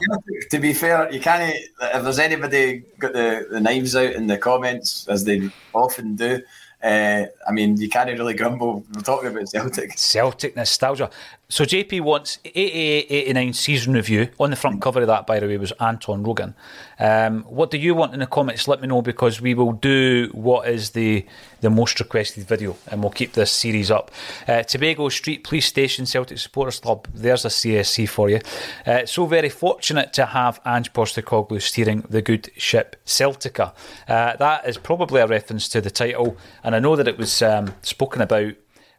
[0.51, 1.55] to be fair, you can't.
[1.81, 6.43] If there's anybody got the, the knives out in the comments, as they often do,
[6.85, 8.85] uh, I mean, you can't really grumble.
[8.95, 9.97] We're talking about Celtic.
[9.97, 11.11] Celtic nostalgia.
[11.51, 14.31] So JP wants 88 89 season review.
[14.41, 16.55] On the front cover of that, by the way, was Anton Rogan.
[16.99, 18.67] Um, what do you want in the comments?
[18.67, 21.27] Let me know because we will do what is the
[21.61, 24.11] the most requested video and we'll keep this series up.
[24.49, 27.09] Uh, Tobago Street Police Station Celtic Supporters Club.
[27.15, 28.41] There's a CSC for you.
[28.87, 33.75] Uh, so very fortunate to have Ange Postecoglou steering the good ship Celtica.
[34.09, 37.43] Uh, that is probably a reference to the title, and I know that it was
[37.43, 38.55] um, spoken about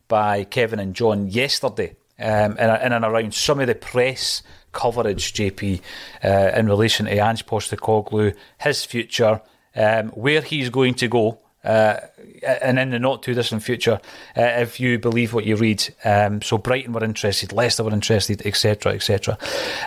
[0.07, 5.33] by Kevin and John yesterday um, in, in and around some of the press coverage,
[5.33, 5.81] JP,
[6.23, 9.41] uh, in relation to Ange Postecoglou, his future,
[9.75, 11.97] um, where he's going to go, uh,
[12.61, 13.99] and in the not too distant future,
[14.37, 15.83] uh, if you believe what you read.
[16.03, 19.37] Um, so Brighton were interested, Leicester were interested, etc., etc.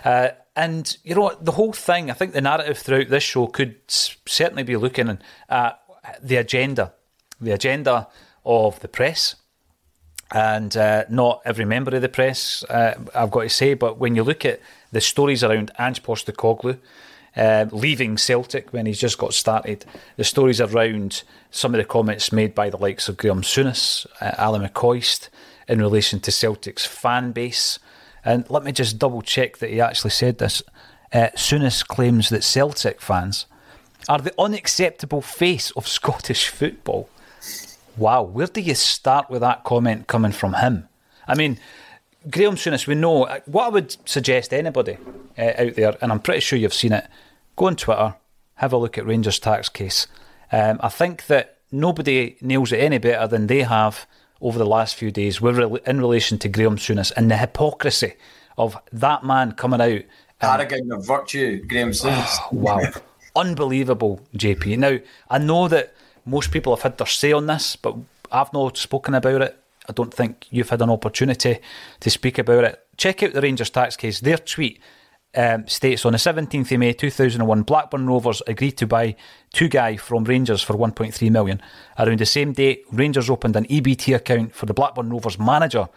[0.05, 2.11] Uh, and you know the whole thing.
[2.11, 5.81] I think the narrative throughout this show could certainly be looking at
[6.21, 6.95] the agenda,
[7.41, 8.09] the agenda
[8.45, 9.37] of the press
[10.31, 13.75] and uh, not every member of the press, uh, I've got to say.
[13.75, 14.61] But when you look at
[14.93, 16.79] the stories around Ange Postecoglou
[17.37, 19.85] uh, leaving Celtic when he's just got started,
[20.17, 24.33] the stories around some of the comments made by the likes of Graham Souness, uh,
[24.37, 25.29] Alan McCoist
[25.67, 27.79] in relation to Celtic's fan base.
[28.25, 30.63] And let me just double check that he actually said this.
[31.13, 33.47] Uh, Souness claims that Celtic fans
[34.09, 37.09] are the unacceptable face of Scottish football
[37.99, 40.89] wow, where do you start with that comment coming from him?
[41.27, 41.59] I mean,
[42.31, 44.99] Graham Souness, we know what I would suggest anybody
[45.37, 47.07] uh, out there, and I'm pretty sure you've seen it.
[47.57, 48.15] Go on Twitter,
[48.57, 50.07] have a look at Rangers' tax case.
[50.51, 54.07] Um, I think that nobody nails it any better than they have
[54.41, 58.15] over the last few days in relation to Graham Souness and the hypocrisy
[58.57, 60.03] of that man coming out.
[60.39, 62.37] Paragon of virtue, Graham Souness.
[62.41, 62.81] Oh, wow.
[63.37, 64.79] Unbelievable, JP.
[64.79, 64.99] Now,
[65.31, 65.95] I know that
[66.29, 67.97] most people have had their say on this, but
[68.31, 69.59] I've not spoken about it.
[69.89, 71.59] I don't think you've had an opportunity
[72.01, 72.87] to speak about it.
[72.97, 74.21] Check out the Rangers tax case.
[74.21, 74.81] Their tweet
[75.35, 79.17] um, states on the 17th of May 2001, Blackburn Rovers agreed to buy
[79.55, 81.63] Tugay from Rangers for 1.3 million.
[81.99, 85.89] Around the same date, Rangers opened an EBT account for the Blackburn Rovers manager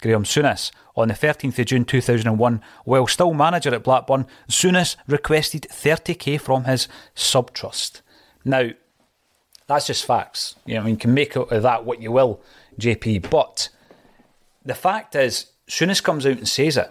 [0.00, 0.70] Graham Souness.
[0.96, 6.64] On the 13th of June 2001, while still manager at Blackburn, Souness requested 30k from
[6.64, 8.02] his sub trust.
[8.44, 8.70] Now,
[9.66, 10.54] that's just facts.
[10.64, 12.40] You know, I mean, you can make out of that what you will,
[12.78, 13.30] JP.
[13.30, 13.68] But
[14.64, 16.90] the fact is, Souness comes out and says it,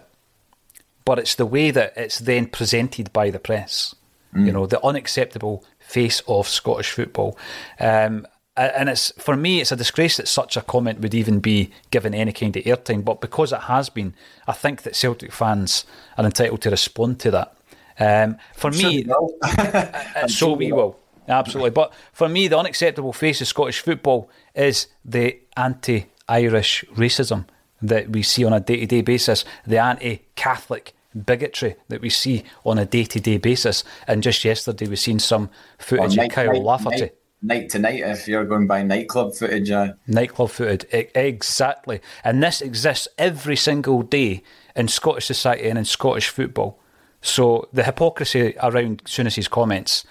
[1.04, 3.94] but it's the way that it's then presented by the press.
[4.34, 4.46] Mm.
[4.46, 7.38] You know, the unacceptable face of Scottish football.
[7.80, 11.70] Um, and it's for me, it's a disgrace that such a comment would even be
[11.90, 13.04] given any kind of airtime.
[13.04, 14.14] But because it has been,
[14.46, 15.84] I think that Celtic fans
[16.16, 17.56] are entitled to respond to that.
[17.98, 21.70] Um, for sure me, uh, so we will absolutely.
[21.70, 27.46] But for me, the unacceptable face of Scottish football is the anti-Irish racism
[27.82, 32.86] that we see on a day-to-day basis, the anti-Catholic bigotry that we see on a
[32.86, 33.84] day-to-day basis.
[34.06, 37.10] And just yesterday, we've seen some footage of Kyle Lafferty
[37.42, 39.70] night to night if you're going by nightclub footage.
[39.70, 39.94] Uh.
[40.06, 42.00] Nightclub footage, exactly.
[42.24, 44.42] And this exists every single day
[44.74, 46.80] in Scottish society and in Scottish football.
[47.22, 50.04] So the hypocrisy around Souness's comments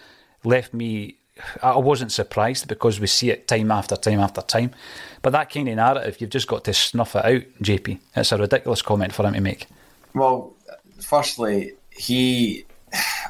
[0.46, 1.18] left me.
[1.62, 4.72] I wasn't surprised because we see it time after time after time.
[5.22, 8.00] But that kind of narrative, you've just got to snuff it out, JP.
[8.16, 9.68] It's a ridiculous comment for him to make.
[10.14, 10.56] Well,
[11.02, 12.66] firstly, he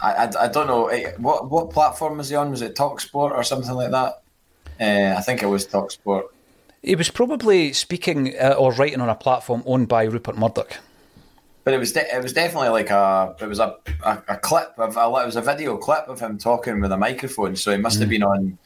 [0.02, 2.52] I, I, I, don't know eh, what what platform was he on.
[2.52, 4.22] Was it Talksport or something like that?
[4.80, 6.24] Uh, I think it was Talksport.
[6.82, 10.78] He was probably speaking uh, or writing on a platform owned by Rupert Murdoch.
[11.66, 14.74] But it was de- it was definitely like a it was a, a, a clip
[14.78, 17.56] of a, it was a video clip of him talking with a microphone.
[17.56, 18.02] So he must mm.
[18.02, 18.58] have been on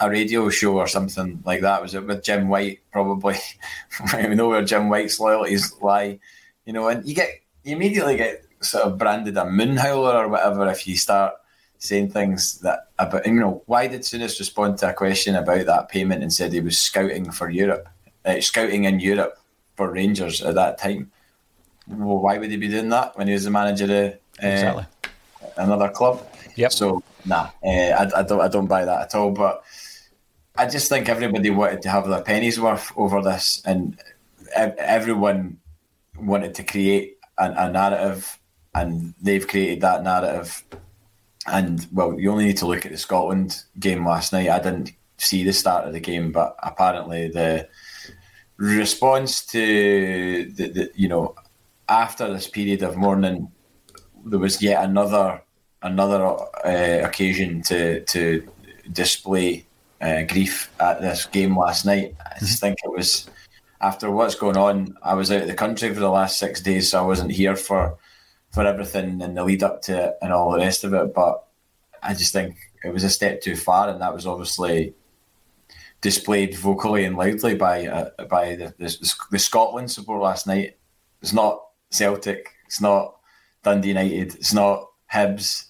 [0.00, 1.80] a radio show or something like that.
[1.80, 2.80] Was it with Jim White?
[2.90, 3.36] Probably.
[4.14, 6.18] we know where Jim White's loyalties lie.
[6.66, 7.30] You know, and you get
[7.62, 11.34] you immediately get sort of branded a moon howler or whatever if you start
[11.78, 15.88] saying things that about you know why did Souness respond to a question about that
[15.88, 17.88] payment and said he was scouting for Europe,
[18.24, 19.38] uh, scouting in Europe
[19.76, 21.10] for Rangers at that time?
[21.88, 24.86] Well, why would he be doing that when he was the manager of uh, exactly.
[25.56, 26.26] another club?
[26.56, 26.72] Yep.
[26.72, 29.30] So nah, uh, I, I don't I don't buy that at all.
[29.30, 29.64] But
[30.56, 34.00] I just think everybody wanted to have their pennies worth over this, and
[34.54, 35.58] everyone
[36.18, 38.38] wanted to create a, a narrative
[38.74, 40.64] and they've created that narrative.
[41.46, 44.48] And well, you only need to look at the Scotland game last night.
[44.48, 47.68] I didn't see the start of the game, but apparently the
[48.56, 51.34] response to the, the you know
[51.88, 53.50] after this period of mourning,
[54.24, 55.42] there was yet another
[55.82, 56.24] another
[56.64, 58.48] uh, occasion to to
[58.92, 59.66] display
[60.00, 62.14] uh, grief at this game last night.
[62.24, 63.28] I just think it was
[63.80, 64.96] after what's going on.
[65.02, 67.56] I was out of the country for the last six days, so I wasn't here
[67.56, 67.98] for
[68.50, 71.14] for everything in the lead up to it and all the rest of it.
[71.14, 71.42] But
[72.02, 74.94] I just think it was a step too far, and that was obviously
[76.00, 80.76] displayed vocally and loudly by uh, by the, the, the, Scotland support last night.
[81.22, 83.16] It's not Celtic, it's not
[83.62, 85.66] Dundee United, it's not Hibs.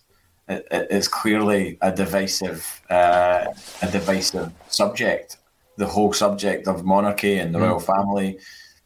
[0.48, 3.46] It, it, it's clearly a divisive uh,
[3.82, 5.37] a divisive subject.
[5.76, 7.62] The whole subject of monarchy and the mm.
[7.62, 8.38] royal family,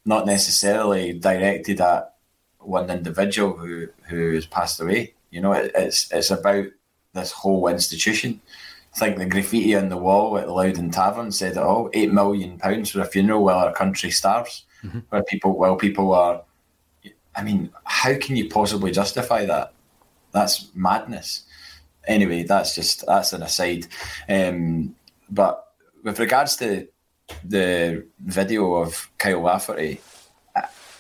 [0.05, 2.15] not necessarily directed at
[2.59, 5.15] one individual who who has passed away.
[5.31, 6.67] You know, it, it's it's about
[7.15, 8.41] this whole institution.
[8.95, 12.13] I think the graffiti on the wall at the Loudon Tavern said it all: eight
[12.13, 15.01] million pounds for a funeral while our country starves, mm-hmm.
[15.11, 16.43] where people while people are.
[17.37, 19.73] I mean, how can you possibly justify that?
[20.33, 21.45] That's madness.
[22.07, 23.87] Anyway, that's just that's an aside.
[24.29, 24.95] Um,
[25.29, 25.73] but
[26.03, 26.89] with regards to
[27.45, 30.01] the video of Kyle Lafferty,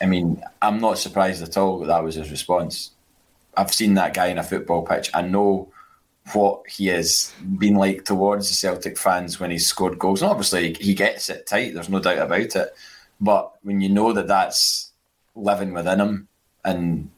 [0.00, 2.90] I mean, I'm not surprised at all that that was his response.
[3.56, 5.10] I've seen that guy in a football pitch.
[5.14, 5.72] I know
[6.32, 10.22] what he has been like towards the Celtic fans when he's scored goals.
[10.22, 11.72] And obviously, he gets it tight.
[11.72, 12.76] There's no doubt about it.
[13.20, 14.92] But when you know that that's
[15.36, 16.28] living within him,
[16.64, 17.10] and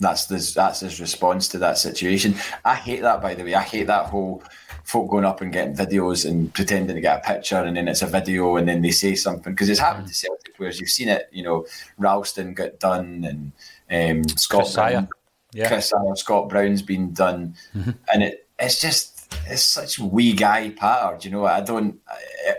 [0.00, 2.34] that's this, that's his response to that situation.
[2.64, 3.20] I hate that.
[3.20, 4.42] By the way, I hate that whole
[4.84, 8.02] folk going up and getting videos and pretending to get a picture and then it's
[8.02, 10.78] a video and then they say something because it's happened to Celtic players.
[10.78, 11.64] You've seen it, you know,
[11.96, 15.08] Ralston got done and um, Scott Chris Brown,
[15.54, 15.68] yeah.
[15.68, 17.92] Chris Scott Brown's been done, mm-hmm.
[18.12, 21.18] and it it's just it's such wee guy patter.
[21.22, 22.00] You know, I don't,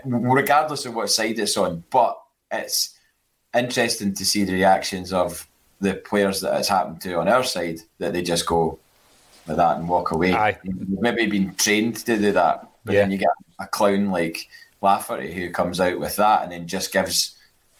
[0.04, 2.95] regardless of what side it's on, but it's
[3.56, 5.48] interesting to see the reactions of
[5.80, 8.78] the players that it's happened to on our side that they just go,
[9.46, 10.32] like that and walk away.
[10.32, 10.58] Aye.
[10.62, 13.02] You've maybe been trained to do that, but yeah.
[13.02, 13.28] then you get
[13.58, 14.48] a clown like
[14.80, 17.36] Lafferty who comes out with that and then just gives,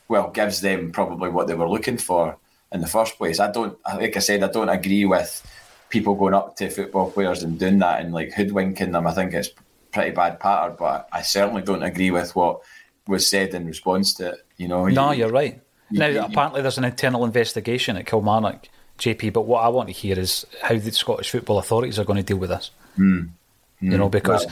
[0.08, 2.36] well, gives them probably what they were looking for
[2.72, 3.40] in the first place.
[3.40, 5.44] I don't, like I said, I don't agree with
[5.88, 9.06] people going up to football players and doing that and like hoodwinking them.
[9.06, 9.50] I think it's
[9.92, 12.60] pretty bad pattern, but I certainly don't agree with what
[13.06, 14.46] was said in response to it.
[14.56, 15.60] You know, no, you're right.
[15.90, 18.68] Now, apparently, there's an internal investigation at Kilmarnock,
[18.98, 19.32] JP.
[19.32, 22.22] But what I want to hear is how the Scottish football authorities are going to
[22.22, 22.70] deal with this.
[22.98, 23.28] Mm.
[23.82, 23.92] Mm.
[23.92, 24.46] You know, because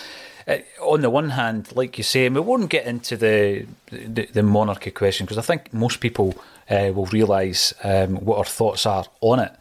[0.47, 0.59] well.
[0.80, 4.26] uh, on the one hand, like you say, and we won't get into the the,
[4.26, 6.35] the monarchy question because I think most people
[6.70, 9.53] uh, will realise um, what our thoughts are on it.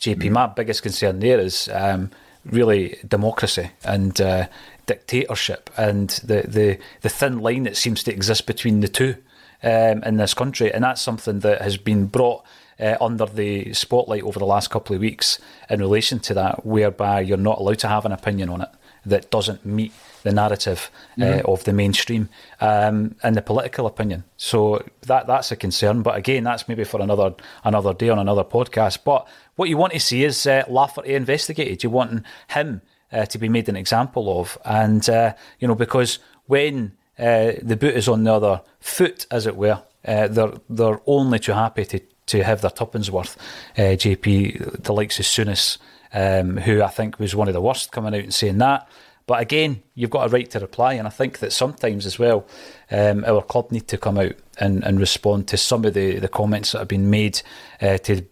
[0.00, 0.30] JP, mm.
[0.32, 2.10] my biggest concern there is um,
[2.44, 4.48] really democracy and uh,
[4.86, 9.16] dictatorship and the, the, the thin line that seems to exist between the two
[9.62, 10.72] um, in this country.
[10.72, 12.44] And that's something that has been brought
[12.80, 15.38] uh, under the spotlight over the last couple of weeks
[15.70, 18.68] in relation to that, whereby you're not allowed to have an opinion on it
[19.04, 19.92] that doesn't meet
[20.22, 21.50] the narrative uh, mm-hmm.
[21.50, 22.28] of the mainstream
[22.60, 24.24] um, and the political opinion.
[24.36, 26.02] So that that's a concern.
[26.02, 27.34] But again, that's maybe for another
[27.64, 28.98] another day on another podcast.
[29.04, 31.82] But what you want to see is uh, Lafferty investigated.
[31.82, 32.82] You want him
[33.12, 37.76] uh, to be made an example of, and uh, you know because when uh, the
[37.76, 41.84] boot is on the other foot, as it were, uh, they're they're only too happy
[41.84, 43.36] to to have their tuppence worth.
[43.76, 45.78] Uh, JP, the likes of Souness,
[46.12, 48.88] um, who I think was one of the worst coming out and saying that.
[49.26, 52.46] But again, you've got a right to reply, and I think that sometimes as well,
[52.90, 56.28] um, our club need to come out and, and respond to some of the, the
[56.28, 57.40] comments that have been made
[57.80, 58.22] uh, to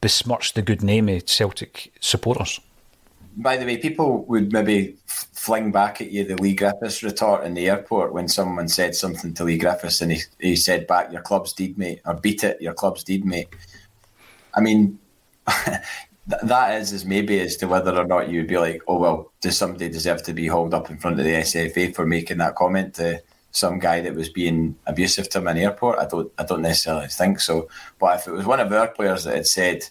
[0.00, 2.60] besmirch the good name of Celtic supporters.
[3.40, 7.54] By the way, people would maybe fling back at you the Leigh Griffiths retort in
[7.54, 11.22] the airport when someone said something to Leigh Griffiths and he, he said back, Your
[11.22, 13.48] club's deed, mate, or beat it, your club's deed, mate.
[14.54, 14.98] I mean,
[16.26, 19.56] that is as maybe as to whether or not you'd be like, oh well, does
[19.56, 22.94] somebody deserve to be hauled up in front of the SFA for making that comment
[22.94, 23.22] to
[23.52, 25.98] some guy that was being abusive to him in the airport?
[25.98, 27.68] I don't, I don't necessarily think so.
[27.98, 29.88] But if it was one of our players that had said,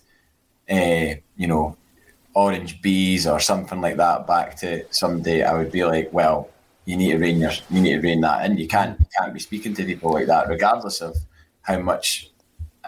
[0.70, 1.76] uh, you know,
[2.38, 6.52] orange bees or something like that back to somebody, I would be like, well,
[6.86, 8.58] you need to rein your, you need to rein that in.
[8.58, 11.18] You can't, you can't be speaking to people like that, regardless of
[11.64, 12.30] how much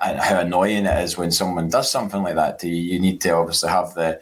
[0.04, 2.94] and how annoying it is when someone does something like that to you.
[2.94, 4.20] You need to obviously have the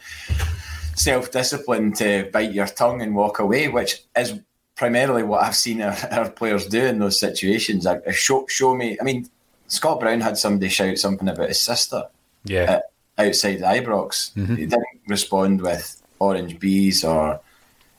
[0.94, 4.40] self discipline to bite your tongue and walk away, which is
[4.76, 7.86] primarily what I've seen our, our players do in those situations.
[7.86, 9.28] I, I show, show me, I mean,
[9.66, 12.04] Scott Brown had somebody shout something about his sister.
[12.44, 12.80] Yeah.
[13.18, 14.32] Outside Ibrox.
[14.34, 14.54] Mm-hmm.
[14.54, 17.40] He didn't respond with orange bees or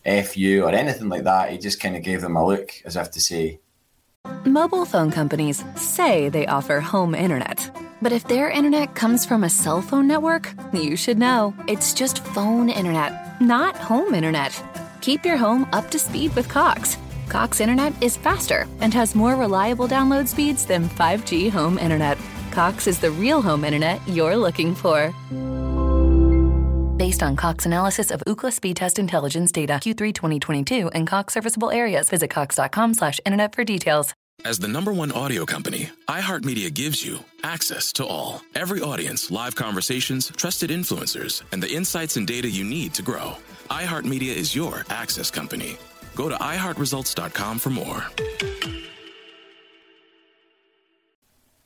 [0.05, 1.51] FU or anything like that.
[1.51, 3.59] He just kind of gave them a look as if to say,
[4.45, 7.69] Mobile phone companies say they offer home internet.
[8.01, 11.53] But if their internet comes from a cell phone network, you should know.
[11.67, 14.61] It's just phone internet, not home internet.
[15.01, 16.97] Keep your home up to speed with Cox.
[17.27, 22.17] Cox internet is faster and has more reliable download speeds than 5G home internet.
[22.59, 25.13] Cox is the real home internet you're looking for.
[26.97, 31.71] Based on Cox analysis of Ookla speed test intelligence data Q3 2022 and Cox serviceable
[31.71, 34.13] areas, visit cox.com/internet for details.
[34.43, 38.41] As the number one audio company, iHeartMedia gives you access to all.
[38.55, 43.37] Every audience, live conversations, trusted influencers, and the insights and data you need to grow.
[43.69, 45.77] iHeartMedia is your access company.
[46.13, 48.03] Go to iHeartResults.com for more.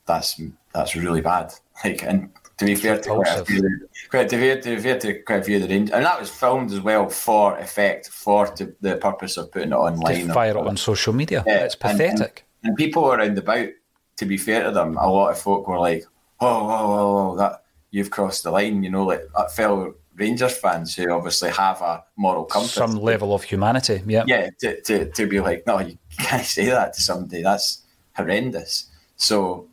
[0.05, 0.41] That's
[0.73, 1.53] that's really bad.
[1.83, 4.99] Like, and to be fair to quite a few, quite, to, be, to be fair
[4.99, 8.09] to quite a few of the Rangers, and that was filmed as well for effect,
[8.09, 10.27] for to, the purpose of putting it online.
[10.27, 11.43] To fire it on social media.
[11.47, 12.45] Yeah, it's pathetic.
[12.63, 13.69] And, and, people around about,
[14.17, 16.05] to be fair to them, a lot of folk were like,
[16.39, 20.95] "Oh, whoa, whoa, that you've crossed the line." You know, like uh, fellow Rangers fans
[20.95, 24.01] who obviously have a moral compass, some level of humanity.
[24.05, 24.49] Yeah, yeah.
[24.59, 27.41] To, to, to be like, no, you can't say that to somebody.
[27.41, 27.83] That's
[28.15, 28.91] horrendous.
[29.15, 29.69] So,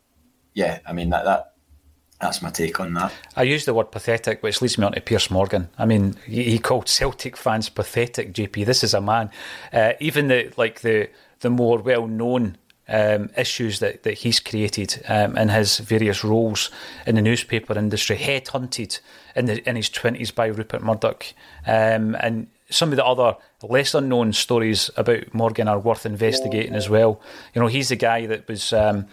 [0.61, 1.55] yeah, I mean that that
[2.21, 3.13] that's my take on that.
[3.35, 5.71] I use the word pathetic, which leads me on to Piers Morgan.
[5.79, 8.35] I mean, he, called Celtic fans pathetic.
[8.35, 9.31] JP, this is a man.
[9.73, 11.09] Uh, even the like the
[11.41, 12.59] the more well known
[12.89, 16.71] um, issues that, that he's created um, in his various roles
[17.07, 19.01] in the newspaper industry, headhunted
[19.35, 21.25] in, the, in his 20s by Rupert Murdoch.
[21.67, 26.91] Um, and some of the other lesser known stories about Morgan are worth investigating as
[26.91, 27.21] well.
[27.55, 28.73] You know, he's the guy that was.
[28.75, 29.07] Um,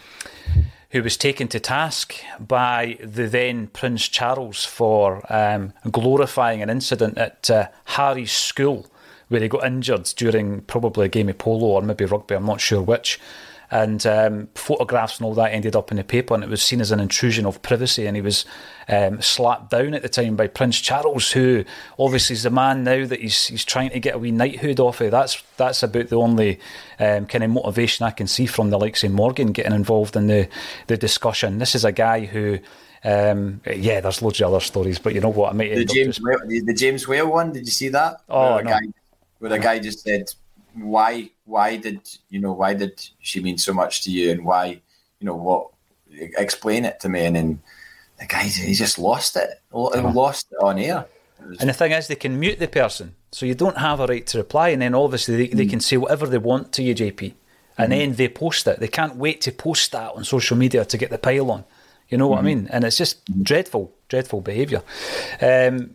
[0.90, 7.18] who was taken to task by the then Prince Charles for um, glorifying an incident
[7.18, 8.86] at uh, Harry's school
[9.28, 12.60] where he got injured during probably a game of polo or maybe rugby, I'm not
[12.60, 13.20] sure which
[13.70, 16.80] and um, photographs and all that ended up in the paper, and it was seen
[16.80, 18.06] as an intrusion of privacy.
[18.06, 18.44] And he was
[18.88, 21.64] um, slapped down at the time by Prince Charles, who
[21.98, 25.00] obviously is the man now that he's he's trying to get a wee knighthood off
[25.00, 25.10] of.
[25.10, 26.60] That's that's about the only
[26.98, 30.26] um, kind of motivation I can see from the likes of Morgan getting involved in
[30.26, 30.48] the
[30.86, 31.58] the discussion.
[31.58, 32.58] This is a guy who.
[33.04, 35.50] Um, yeah, there's loads of other stories, but you know what?
[35.50, 36.26] I might the James just...
[36.26, 37.52] Whale, the James Whale one.
[37.52, 38.22] Did you see that?
[38.28, 38.70] Oh, where no.
[38.70, 38.80] guy,
[39.38, 40.28] where a guy just said
[40.82, 42.00] why why did
[42.30, 44.80] you know why did she mean so much to you and why
[45.20, 45.70] you know what
[46.36, 47.62] explain it to me, and then
[48.18, 50.12] the guy he just lost it, uh-huh.
[50.12, 51.06] lost it on air.
[51.60, 54.26] And the thing is, they can mute the person, so you don't have a right
[54.28, 54.70] to reply.
[54.70, 55.70] And then obviously they, they mm.
[55.70, 57.34] can say whatever they want to you, JP,
[57.76, 57.96] and mm.
[57.96, 58.80] then they post it.
[58.80, 61.64] They can't wait to post that on social media to get the pile on.
[62.08, 62.46] You know what I mm-hmm.
[62.46, 62.68] mean?
[62.72, 63.42] And it's just mm-hmm.
[63.42, 64.82] dreadful, dreadful behaviour.
[65.40, 65.94] Um,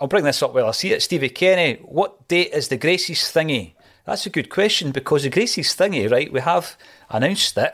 [0.00, 1.02] I'll bring this up while I see it.
[1.02, 3.72] Stevie Kenny, what date is the Gracie's thingy?
[4.06, 6.32] That's a good question because the Gracie's thingy, right?
[6.32, 6.76] We have
[7.10, 7.72] announced it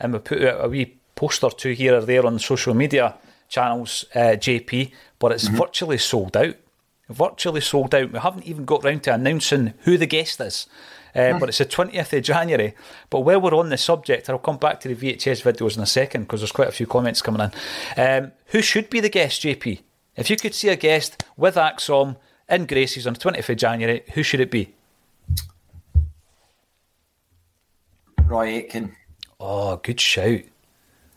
[0.00, 3.14] and we put out a wee post or two here or there on social media
[3.48, 6.56] channels, uh, JP, but it's virtually sold out.
[7.08, 8.10] Virtually sold out.
[8.12, 10.66] We haven't even got round to announcing who the guest is.
[11.14, 12.74] Uh, But it's the 20th of January.
[13.10, 15.86] But while we're on the subject, I'll come back to the VHS videos in a
[15.86, 17.40] second because there's quite a few comments coming
[17.96, 18.00] in.
[18.00, 19.80] Um, who should be the guest, JP?
[20.16, 22.16] If you could see a guest with ACSOM
[22.48, 24.74] in Gracie's on the 20th of January, who should it be?
[28.26, 28.94] Roy Aitken.
[29.40, 30.40] Oh, good shout.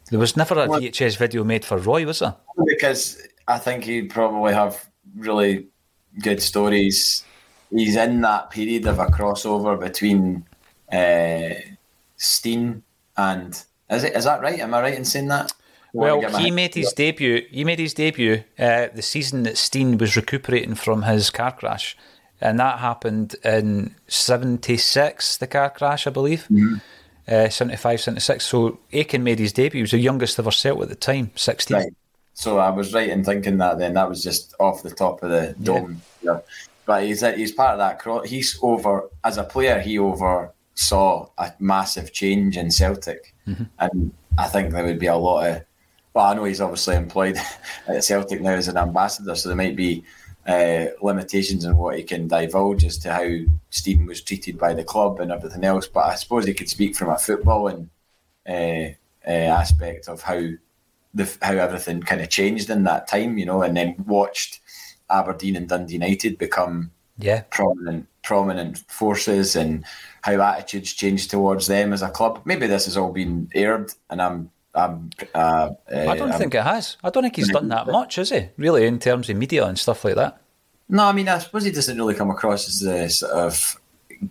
[0.10, 0.82] There was never a What?
[0.82, 2.36] VHS video made for Roy, was there?
[2.68, 5.68] because I think he'd probably have really
[6.22, 7.24] good stories.
[7.72, 10.46] He's in that period of a crossover between
[10.92, 11.56] uh,
[12.18, 12.84] Stein
[13.16, 14.60] and is it is that right?
[14.60, 15.52] Am I right in saying that?
[15.94, 17.46] Well, he made his debut.
[17.50, 21.98] He made his debut uh, the season that Stein was recuperating from his car crash,
[22.42, 25.38] and that happened in '76.
[25.38, 26.76] The car crash, I believe, Mm-hmm.
[27.30, 28.44] Uh, 75, 76.
[28.44, 29.80] So Aitken made his debut.
[29.80, 31.78] He was the youngest ever set at the time, 16.
[31.78, 31.94] Right.
[32.34, 35.30] So I was right in thinking that then that was just off the top of
[35.30, 36.02] the dome.
[36.22, 36.40] Yeah.
[36.86, 38.26] But he's he's part of that.
[38.26, 39.80] He's over as a player.
[39.80, 43.36] He oversaw a massive change in Celtic,
[43.78, 45.64] and I think there would be a lot of.
[46.14, 47.38] Well, I know he's obviously employed
[47.88, 50.04] at Celtic now as an ambassador, so there might be
[50.48, 53.30] uh, limitations in what he can divulge as to how
[53.70, 55.88] Stephen was treated by the club and everything else.
[55.88, 57.90] But I suppose he could speak from a footballing
[58.48, 58.94] uh,
[59.28, 60.42] uh, aspect of how
[61.14, 64.60] the how everything kind of changed in that time, you know, and then watched
[65.10, 67.42] Aberdeen and Dundee United become Yeah.
[67.50, 69.84] prominent prominent forces and
[70.22, 72.42] how attitudes changed towards them as a club.
[72.46, 75.10] Maybe this has all been aired, and I'm I'm.
[75.34, 76.98] Uh, I don't think it has.
[77.04, 78.50] I don't think he's done that much, has he?
[78.58, 80.42] Really, in terms of media and stuff like that.
[80.88, 83.80] No, I mean, I suppose he doesn't really come across as the sort of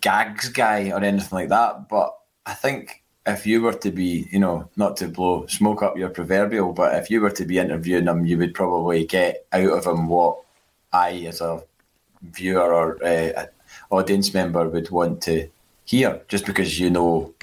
[0.00, 1.88] gags guy or anything like that.
[1.88, 2.16] But
[2.46, 6.10] I think if you were to be, you know, not to blow smoke up your
[6.10, 9.86] proverbial, but if you were to be interviewing him, you would probably get out of
[9.86, 10.38] him what
[10.92, 11.62] I, as a
[12.22, 13.46] viewer or uh,
[13.90, 15.48] audience member, would want to
[15.84, 17.34] hear, just because you know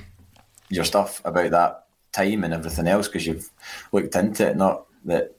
[0.70, 1.85] your stuff about that
[2.16, 3.50] time and everything else, because you've
[3.92, 4.58] looked into it.
[4.58, 5.36] Not that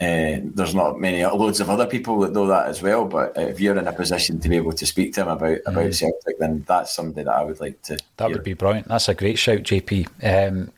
[0.00, 3.04] uh, there's not many loads of other people that know that as well.
[3.04, 5.94] But if you're in a position to be able to speak to him about about
[5.94, 7.98] Celtic, then that's somebody that I would like to.
[8.16, 8.36] That hear.
[8.36, 8.88] would be brilliant.
[8.88, 10.08] That's a great shout, JP.
[10.22, 10.72] Um,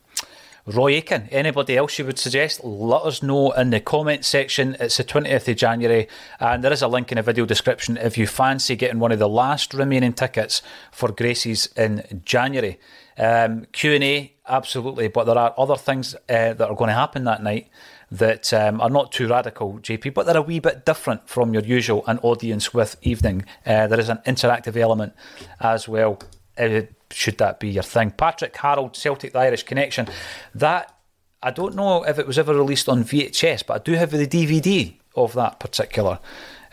[0.67, 4.75] Roy Aitken, anybody else you would suggest, let us know in the comment section.
[4.81, 6.09] It's the 20th of January,
[6.41, 9.19] and there is a link in the video description if you fancy getting one of
[9.19, 12.79] the last remaining tickets for Gracie's in January.
[13.17, 17.43] Um, Q&A, absolutely, but there are other things uh, that are going to happen that
[17.43, 17.69] night
[18.11, 21.63] that um, are not too radical, JP, but they're a wee bit different from your
[21.63, 23.45] usual an audience with evening.
[23.67, 25.15] Uh, there is an interactive element
[25.61, 26.21] as well.
[26.57, 28.11] Uh, should that be your thing?
[28.13, 30.07] Patrick Harold, Celtic the Irish Connection.
[30.55, 30.95] That
[31.43, 34.27] I don't know if it was ever released on VHS, but I do have the
[34.27, 36.19] DVD of that particular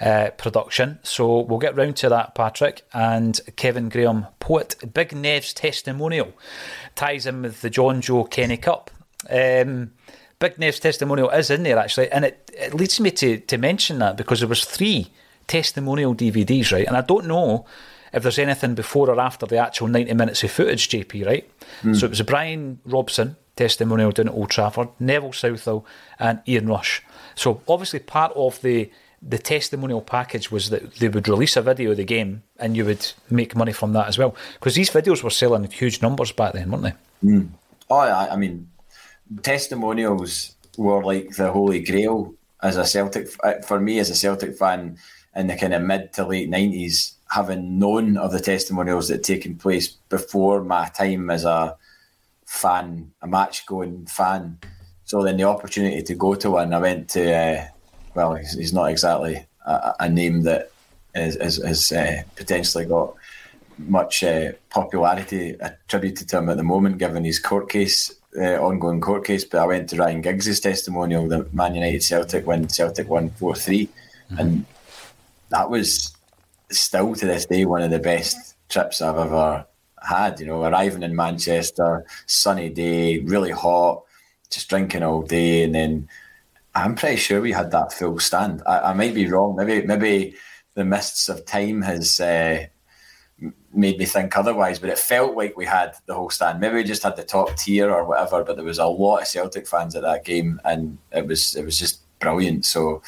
[0.02, 1.00] uh, production.
[1.04, 2.84] So we'll get round to that, Patrick.
[2.94, 6.34] And Kevin Graham, poet, Big Nev's testimonial
[6.96, 8.90] ties in with the John Joe Kenny Cup.
[9.30, 9.92] Um,
[10.40, 14.00] Big Nev's testimonial is in there actually, and it, it leads me to, to mention
[14.00, 15.12] that because there was three
[15.46, 16.88] testimonial DVDs, right?
[16.88, 17.68] And I don't know
[18.12, 21.50] if there's anything before or after the actual 90 minutes of footage, JP, right?
[21.94, 25.86] So it was a Brian Robson testimonial down at Old Trafford, Neville Southall,
[26.18, 27.04] and Ian Rush.
[27.36, 28.90] So obviously part of the
[29.22, 32.84] the testimonial package was that they would release a video of the game and you
[32.86, 34.36] would make money from that as well.
[34.54, 37.48] Because these videos were selling huge numbers back then, weren't they?
[37.90, 38.70] Oh, I, I mean,
[39.44, 43.28] testimonials were like the holy grail as a Celtic
[43.66, 44.98] for me as a Celtic fan
[45.36, 49.24] in the kind of mid to late nineties, having known of the testimonials that had
[49.24, 51.76] taken place before my time as a
[52.46, 54.58] fan, a match going fan.
[55.06, 57.34] So then the opportunity to go to one, I went to.
[57.34, 57.68] Uh,
[58.14, 60.72] well, he's, he's not exactly a, a name that
[61.16, 63.16] is, is, is uh, potentially got
[63.78, 69.02] much uh, popularity attributed to him at the moment, given his court case, uh, ongoing
[69.02, 69.44] court case.
[69.44, 73.56] But I went to Ryan Giggs' testimonial, the Man United Celtic when Celtic won 4
[73.56, 73.90] 3.
[74.38, 74.66] And
[75.50, 76.16] that was
[76.70, 79.66] still to this day one of the best trips I've ever
[80.02, 80.40] had.
[80.40, 84.04] You know, arriving in Manchester, sunny day, really hot,
[84.50, 86.08] just drinking all day, and then
[86.74, 88.62] I'm pretty sure we had that full stand.
[88.66, 89.56] I, I might be wrong.
[89.56, 90.36] Maybe maybe
[90.76, 92.66] the mists of time has uh,
[93.74, 96.60] made me think otherwise, but it felt like we had the whole stand.
[96.60, 99.28] Maybe we just had the top tier or whatever, but there was a lot of
[99.28, 102.66] Celtic fans at that game, and it was it was just brilliant.
[102.66, 103.02] So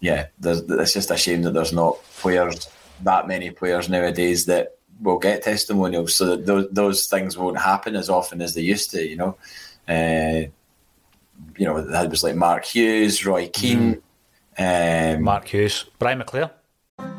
[0.00, 2.68] yeah, it's just a shame that there's not players
[3.02, 7.96] that many players nowadays that will get testimonials, so that those those things won't happen
[7.96, 9.06] as often as they used to.
[9.06, 9.36] You know,
[9.88, 10.50] uh,
[11.56, 14.02] you know, that was like Mark Hughes, Roy Keane,
[14.58, 15.16] mm.
[15.16, 16.50] um, Mark Hughes, Brian McClair.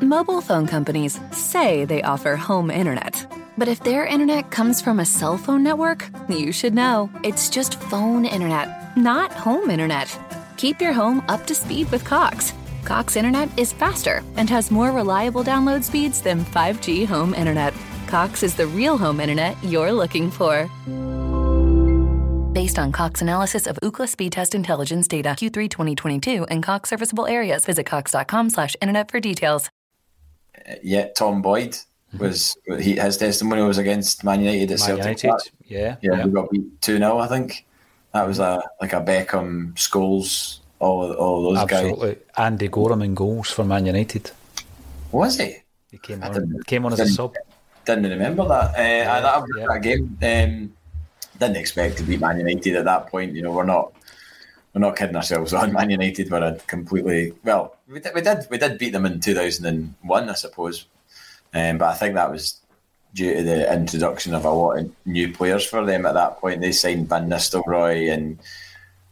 [0.00, 3.26] Mobile phone companies say they offer home internet.
[3.58, 7.10] But if their internet comes from a cell phone network, you should know.
[7.22, 10.18] It's just phone internet, not home internet.
[10.56, 12.52] Keep your home up to speed with Cox.
[12.84, 17.74] Cox internet is faster and has more reliable download speeds than 5G home internet.
[18.06, 20.68] Cox is the real home internet you're looking for.
[22.52, 27.26] Based on Cox analysis of Ookla speed test intelligence data Q3 2022 and Cox serviceable
[27.26, 29.70] areas, visit cox.com slash internet for details.
[30.68, 31.78] Uh, yeah, Tom Boyd
[32.18, 35.22] was he his testimony was against Man United at Man Celtic.
[35.22, 37.64] United, yeah, yeah, yeah, we got beat two 0 I think.
[38.12, 42.14] That was a like a Beckham, Scholes, all all those Absolutely.
[42.16, 42.22] guys.
[42.36, 44.30] Andy Goram in goals for Man United.
[45.10, 45.56] Was he?
[45.90, 46.62] He came on.
[46.66, 47.34] Came on as a sub.
[47.86, 48.78] Didn't remember that.
[48.78, 49.66] Uh, yeah, that, was yeah.
[49.68, 50.18] that game.
[50.22, 50.72] Um,
[51.42, 53.34] didn't expect to beat Man United at that point.
[53.34, 53.92] You know, we're not
[54.72, 55.72] we're not kidding ourselves on.
[55.72, 57.76] Man United were a completely well.
[57.88, 60.86] We did we did, we did beat them in two thousand and one, I suppose.
[61.54, 62.60] Um, but I think that was
[63.14, 66.60] due to the introduction of a lot of new players for them at that point.
[66.62, 68.38] They signed Van Nistelrooy and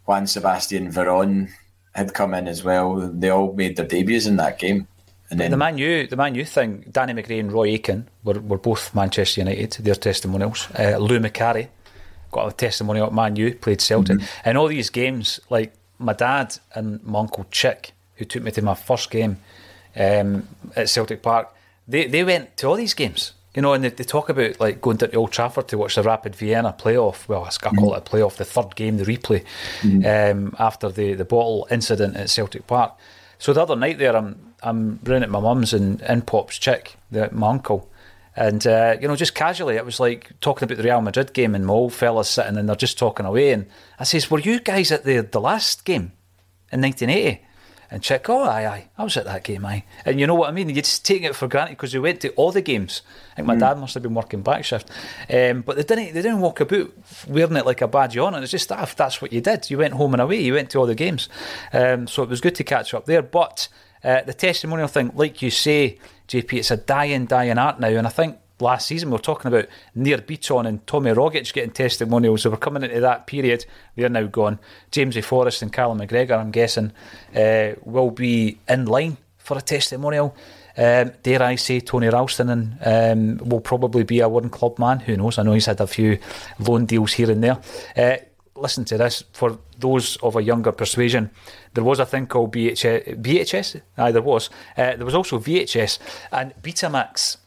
[0.06, 1.50] Juan Sebastian Veron
[1.94, 2.96] had come in as well.
[2.96, 4.88] They all made their debuts in that game.
[5.30, 8.40] And then the Man U, the Man U thing, Danny McGrain and Roy Aitken were,
[8.40, 9.72] were both Manchester United.
[9.72, 10.66] Their testimonials.
[10.76, 11.68] Uh, Lou Macari
[12.30, 14.18] got a testimonial at Man U, played Celtic.
[14.18, 14.48] Mm-hmm.
[14.48, 18.62] And all these games, like my dad and my uncle Chick, who took me to
[18.62, 19.38] my first game
[19.96, 21.54] um, at Celtic Park,
[21.88, 23.32] they, they went to all these games.
[23.54, 26.04] You know, and they, they talk about like going to Old Trafford to watch the
[26.04, 27.26] Rapid Vienna playoff.
[27.26, 27.94] Well, I call mm-hmm.
[27.94, 29.44] it a playoff, the third game, the replay
[29.80, 30.38] mm-hmm.
[30.38, 32.94] um, after the, the bottle incident at Celtic Park.
[33.40, 36.96] So the other night there, I'm I'm running at my mum's and in pops Chick,
[37.10, 37.89] the, my uncle,
[38.41, 41.55] and uh, you know, just casually, it was like talking about the Real Madrid game,
[41.55, 43.53] and my old fellas sitting and they're just talking away.
[43.53, 43.66] And
[43.99, 46.12] I says, "Were you guys at the the last game
[46.72, 47.45] in 1980?"
[47.93, 49.82] And check, oh, aye, aye, I was at that game, aye.
[50.05, 50.68] And you know what I mean?
[50.68, 53.03] You're just taking it for granted because we went to all the games.
[53.32, 53.61] I think my mm.
[53.61, 54.88] dad must have been working back shift.
[55.28, 56.93] Um, but they didn't they didn't walk about
[57.26, 58.34] wearing it like a badge on.
[58.34, 59.68] It it's just that, that's what you did.
[59.68, 61.28] You went home and away, you went to all the games.
[61.72, 63.22] Um, so it was good to catch up there.
[63.22, 63.68] But
[64.03, 65.98] uh, the testimonial thing, like you say,
[66.28, 67.88] JP, it's a dying, dying art now.
[67.88, 71.70] And I think last season we were talking about Nir Bitton and Tommy Rogic getting
[71.70, 72.42] testimonials.
[72.42, 73.66] So we're coming into that period.
[73.96, 74.59] They're now gone.
[74.90, 76.92] James Jamesy Forrest and Callum McGregor, I'm guessing,
[77.34, 80.34] uh, will be in line for a testimonial.
[80.76, 85.01] Um, dare I say Tony Ralston um, will probably be a one club man.
[85.01, 85.38] Who knows?
[85.38, 86.18] I know he's had a few
[86.59, 87.59] loan deals here and there.
[87.96, 88.24] Uh,
[88.61, 91.30] listen to this for those of a younger persuasion.
[91.74, 93.20] There was a thing called BHS.
[93.20, 93.80] VHS?
[93.96, 94.50] Aye, there was.
[94.76, 95.98] Uh, there was also VHS
[96.32, 97.38] and Betamax,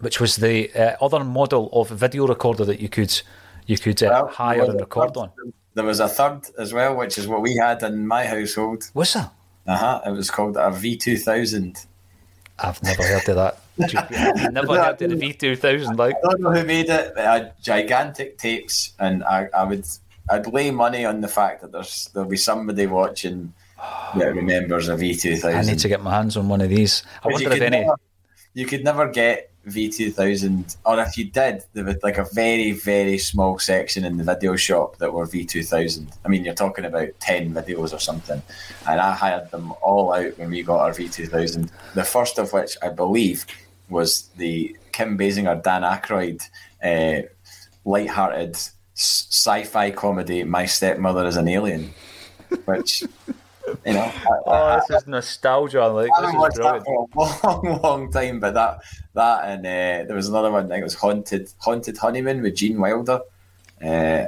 [0.00, 3.22] which was the uh, other model of video recorder that you could
[3.66, 5.30] you could uh, well, hire and record on.
[5.74, 8.90] There was a third as well, which is what we had in my household.
[8.94, 9.30] Was there?
[9.66, 10.00] Uh huh.
[10.06, 11.86] It was called a V2000.
[12.58, 13.58] I've never heard of that.
[14.38, 15.96] I've never heard of the V2000.
[15.96, 16.16] Like.
[16.16, 17.12] I don't know who made it.
[17.14, 19.86] But had gigantic tapes, and I, I would
[20.32, 23.52] I'd lay money on the fact that there's there'll be somebody watching
[24.16, 25.54] that remembers a V2000.
[25.54, 27.02] I need to get my hands on one of these.
[27.22, 27.80] I wonder if any.
[27.80, 27.94] Never,
[28.54, 33.18] you could never get V2000, or if you did, there was like a very, very
[33.18, 36.12] small section in the video shop that were V2000.
[36.24, 38.42] I mean, you're talking about 10 videos or something.
[38.88, 41.70] And I hired them all out when we got our V2000.
[41.94, 43.46] The first of which I believe
[43.88, 46.42] was the Kim Basinger, Dan Aykroyd,
[46.82, 47.28] uh,
[47.84, 48.56] light-hearted
[48.94, 51.92] sci-fi comedy My Stepmother is an Alien,
[52.64, 54.12] which you know.
[54.46, 55.86] oh, this is nostalgia.
[55.86, 58.80] Like I haven't watched that for a long, long time, but that
[59.14, 60.66] that and uh, there was another one.
[60.66, 63.20] I think it was Haunted Haunted Honeymoon with Gene Wilder.
[63.82, 64.26] Uh,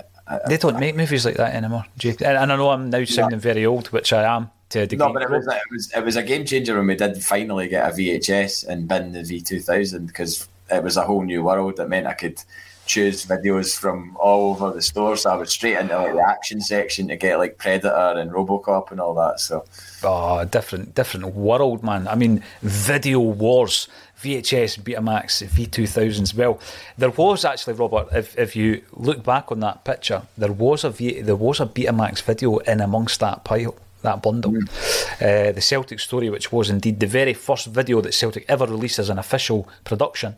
[0.49, 2.23] they don't make movies like that anymore, Jake.
[2.23, 3.43] And I know I'm now sounding yeah.
[3.43, 5.07] very old, which I am to a degree.
[5.07, 7.69] No, but it was, it was it was a game changer when we did finally
[7.69, 11.77] get a VHS and bin the V2000 because it was a whole new world.
[11.77, 12.43] That meant I could
[12.87, 15.17] choose videos from all over the store.
[15.17, 18.91] So I was straight into like the action section to get like Predator and RoboCop
[18.91, 19.41] and all that.
[19.41, 19.65] So,
[20.03, 22.09] oh, different, different world, man.
[22.09, 23.89] I mean, video wars.
[24.23, 26.35] VHS, Betamax, V2000s.
[26.35, 26.59] Well,
[26.97, 30.89] there was actually, Robert, if, if you look back on that picture, there was a
[30.89, 34.53] v, there was a Betamax video in amongst that pile, that bundle.
[34.53, 34.69] Mm.
[35.21, 38.99] Uh, the Celtic story, which was indeed the very first video that Celtic ever released
[38.99, 40.37] as an official production.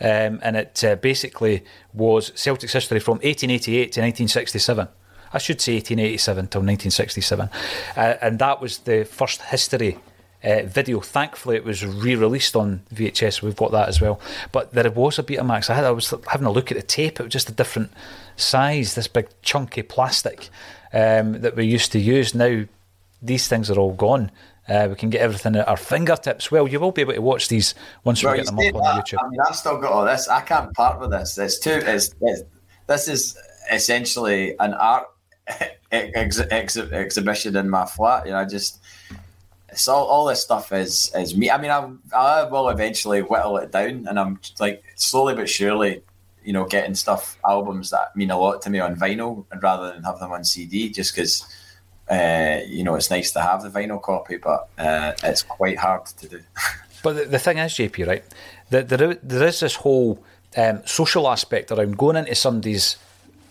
[0.00, 4.88] Um, and it uh, basically was Celtic's history from 1888 to 1967.
[5.32, 7.50] I should say 1887 till 1967.
[7.96, 9.98] Uh, and that was the first history
[10.44, 11.00] uh, video.
[11.00, 13.42] Thankfully, it was re-released on VHS.
[13.42, 14.20] We've got that as well.
[14.52, 15.68] But there was a Betamax.
[15.70, 17.18] I, had, I was having a look at the tape.
[17.18, 17.90] It was just a different
[18.36, 18.94] size.
[18.94, 20.48] This big chunky plastic
[20.92, 22.34] um, that we used to use.
[22.34, 22.64] Now
[23.22, 24.30] these things are all gone.
[24.68, 26.50] Uh, we can get everything at our fingertips.
[26.50, 29.00] Well, you will be able to watch these once well, we get them up on
[29.00, 29.18] YouTube.
[29.24, 30.28] I mean, I've still got all this.
[30.28, 31.38] I can't part with this.
[31.38, 31.80] It's too.
[31.84, 32.42] It's, it's
[32.88, 33.38] this is
[33.70, 35.06] essentially an art
[35.92, 38.26] ex, ex, exhibition in my flat.
[38.26, 38.80] You know, I just
[39.68, 41.50] it's all, all this stuff is is me.
[41.50, 46.02] I mean, I I will eventually whittle it down, and I'm like slowly but surely,
[46.44, 49.92] you know, getting stuff albums that mean a lot to me on vinyl, and rather
[49.92, 51.44] than have them on CD, just because.
[52.08, 56.06] Uh, you know, it's nice to have the vinyl copy, but uh, it's quite hard
[56.06, 56.40] to do.
[57.02, 58.24] but the, the, thing is, JP, right?
[58.70, 60.22] That there, there is this whole
[60.56, 62.96] um, social aspect around going into somebody's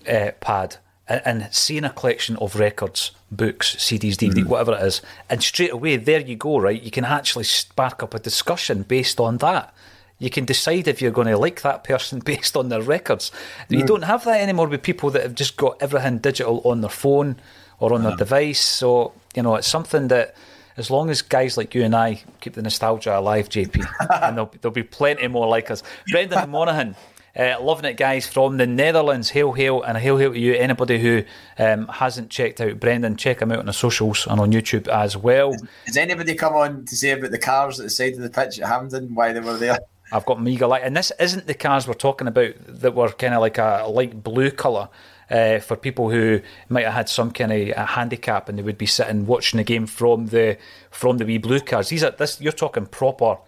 [0.10, 0.78] uh, pad
[1.08, 4.48] and, and, seeing a collection of records, books, CDs, DVD, mm.
[4.48, 6.82] whatever it is, and straight away there you go, right?
[6.82, 9.74] You can actually spark up a discussion based on that.
[10.18, 13.32] You can decide if you're going to like that person based on their records.
[13.70, 13.80] Mm.
[13.80, 16.90] You don't have that anymore with people that have just got everything digital on their
[16.90, 17.36] phone
[17.80, 18.60] or on their device.
[18.60, 20.36] So you know, it's something that
[20.78, 23.86] as long as guys like you and I keep the nostalgia alive, JP,
[24.24, 25.84] and there'll, there'll be plenty more like us.
[26.12, 26.96] Brendan Monaghan
[27.38, 29.30] uh, loving it, guys, from the Netherlands.
[29.30, 30.54] Hail, hail, and hail, hail to you.
[30.54, 31.24] Anybody who
[31.60, 35.18] um, hasn't checked out Brendan, check him out on the socials and on YouTube as
[35.18, 35.54] well.
[35.86, 38.60] Has, anybody come on to say about the cars at the side of the pitch
[38.60, 39.80] at Hampden, why they were there?
[40.12, 43.34] I've got mega light, and this isn't the cars we're talking about that were kind
[43.34, 44.88] of like a light blue colour.
[45.30, 48.86] Uh, for people who might have had some kind of handicap and they would be
[48.86, 50.56] sitting watching the game from the
[50.92, 51.90] from the wee blue cars.
[51.90, 53.40] These are this you're talking proper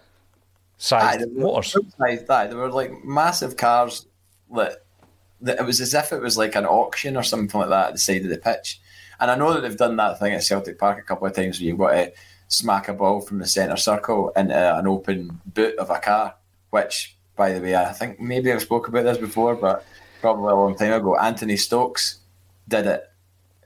[0.78, 1.76] size motors.
[2.00, 4.08] Sized, aye, they were like massive cars
[4.56, 4.84] that,
[5.42, 7.94] that it was as if it was like an auction or something like that at
[7.94, 8.80] the side of the pitch.
[9.20, 11.60] And I know that they've done that thing at Celtic Park a couple of times
[11.60, 12.12] where you've got to
[12.48, 16.36] smack a ball from the centre circle into an open boot of a car,
[16.70, 19.86] which, by the way, I think maybe I've spoke about this before, but
[20.22, 22.20] probably a long time ago, Anthony Stokes
[22.68, 23.10] did it.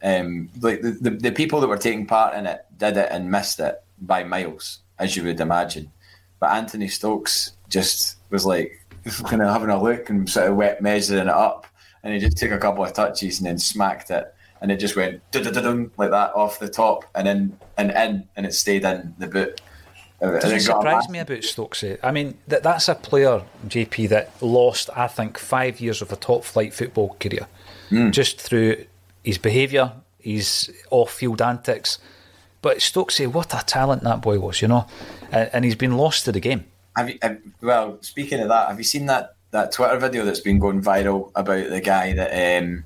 [0.03, 3.29] Um, like the, the, the people that were taking part in it did it and
[3.29, 5.91] missed it by miles, as you would imagine.
[6.39, 8.85] But Anthony Stokes just was like
[9.25, 11.67] kind of having a look and sort of wet measuring it up,
[12.03, 14.95] and he just took a couple of touches and then smacked it, and it just
[14.95, 19.27] went like that off the top and in and in, and it stayed in the
[19.27, 19.61] boot.
[20.21, 21.83] Does it surprise me about Stokes?
[22.03, 26.15] I mean, that that's a player, JP, that lost, I think, five years of a
[26.15, 27.47] top flight football career
[27.89, 28.11] mm.
[28.11, 28.85] just through
[29.23, 31.97] his behaviour, his off field antics.
[32.61, 34.85] But Stokesy, what a talent that boy was, you know,
[35.31, 36.65] and, and he's been lost to the game.
[36.95, 40.39] Have you, have, well, speaking of that, have you seen that that Twitter video that's
[40.39, 42.83] been going viral about the guy that um,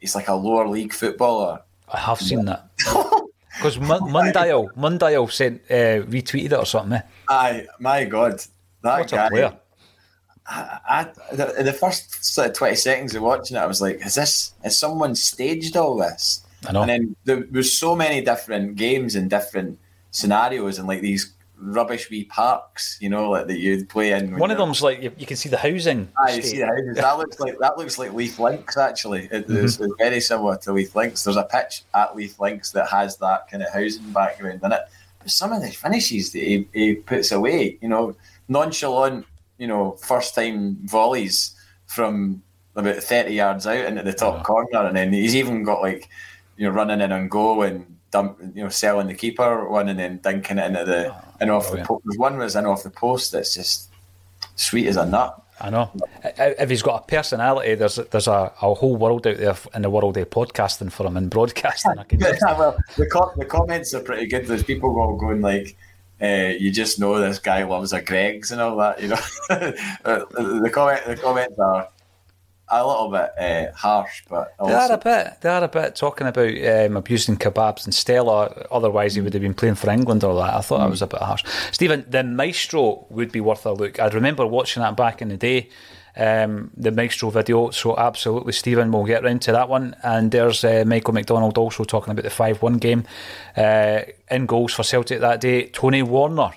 [0.00, 1.62] he's like a lower league footballer?
[1.88, 2.68] I have seen that.
[3.60, 3.78] Because
[4.10, 6.98] Mundial, Mundial sent uh, retweeted it or something.
[6.98, 7.02] Eh?
[7.28, 8.42] Aye, my God,
[8.82, 9.26] that what guy.
[9.26, 9.56] A player.
[10.46, 14.04] I, I, the, the first sort of twenty seconds of watching it, I was like,
[14.04, 14.54] "Is this?
[14.64, 16.82] Is someone staged all this?" I know.
[16.82, 19.78] And then there was so many different games and different
[20.10, 24.36] scenarios and like these rubbish wee parks, you know, like that you'd play in.
[24.38, 26.08] One of them's like you, you, can see the housing.
[26.18, 26.96] Ah, you see the houses.
[26.96, 29.28] that looks like that looks like Leith Links actually.
[29.30, 29.64] It, mm-hmm.
[29.64, 31.24] it's, it's, very similar to Leith Links.
[31.24, 34.82] There's a pitch at Leith Links that has that kind of housing background in it.
[35.18, 38.16] But some of the finishes that he, he puts away, you know,
[38.48, 39.26] nonchalant,
[39.58, 41.54] you know, first time volleys
[41.86, 42.42] from
[42.74, 44.42] about 30 yards out into the top oh.
[44.42, 46.08] corner, and then he's even got like
[46.56, 49.98] you know, running in and go and dump, you know, selling the keeper one and
[49.98, 51.88] then dinking it into the oh, and off brilliant.
[51.88, 52.18] the post.
[52.18, 53.90] One was in off the post that's just
[54.56, 55.42] sweet as a nut.
[55.60, 55.90] I know.
[56.24, 59.90] If he's got a personality, there's there's a, a whole world out there in the
[59.90, 61.98] world of podcasting for him and broadcasting.
[61.98, 64.46] I can yeah, well, the, co- the comments are pretty good.
[64.46, 65.76] There's people all going like,
[66.22, 69.16] uh, "You just know this guy loves a Greggs and all that." You know,
[69.50, 71.88] the comment the comments are
[72.70, 74.72] a little bit uh, harsh, but also...
[74.72, 75.40] they are a bit.
[75.40, 78.66] They are a bit talking about um, abusing kebabs and Stella.
[78.70, 80.54] Otherwise, he would have been playing for England or that.
[80.54, 80.84] I thought mm.
[80.84, 81.44] that was a bit harsh.
[81.72, 83.98] Stephen, the Maestro would be worth a look.
[83.98, 85.68] I remember watching that back in the day.
[86.16, 87.70] Um, the Maestro video.
[87.70, 89.94] So absolutely, Stephen, we'll get into that one.
[90.02, 93.04] And there's uh, Michael McDonald also talking about the five-one game
[93.56, 94.00] uh,
[94.30, 95.68] in goals for Celtic that day.
[95.68, 96.50] Tony Warner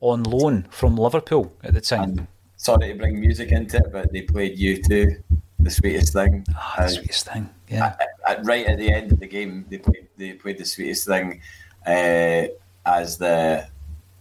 [0.00, 2.28] on loan from Liverpool at the time.
[2.56, 5.22] Sorry to bring music into it, but they played U2,
[5.62, 6.44] the sweetest thing.
[6.50, 7.96] Oh, the sweetest thing, yeah.
[8.00, 8.08] At,
[8.38, 11.40] at, right at the end of the game, they played they played the sweetest thing
[11.86, 12.46] uh,
[12.86, 13.66] as the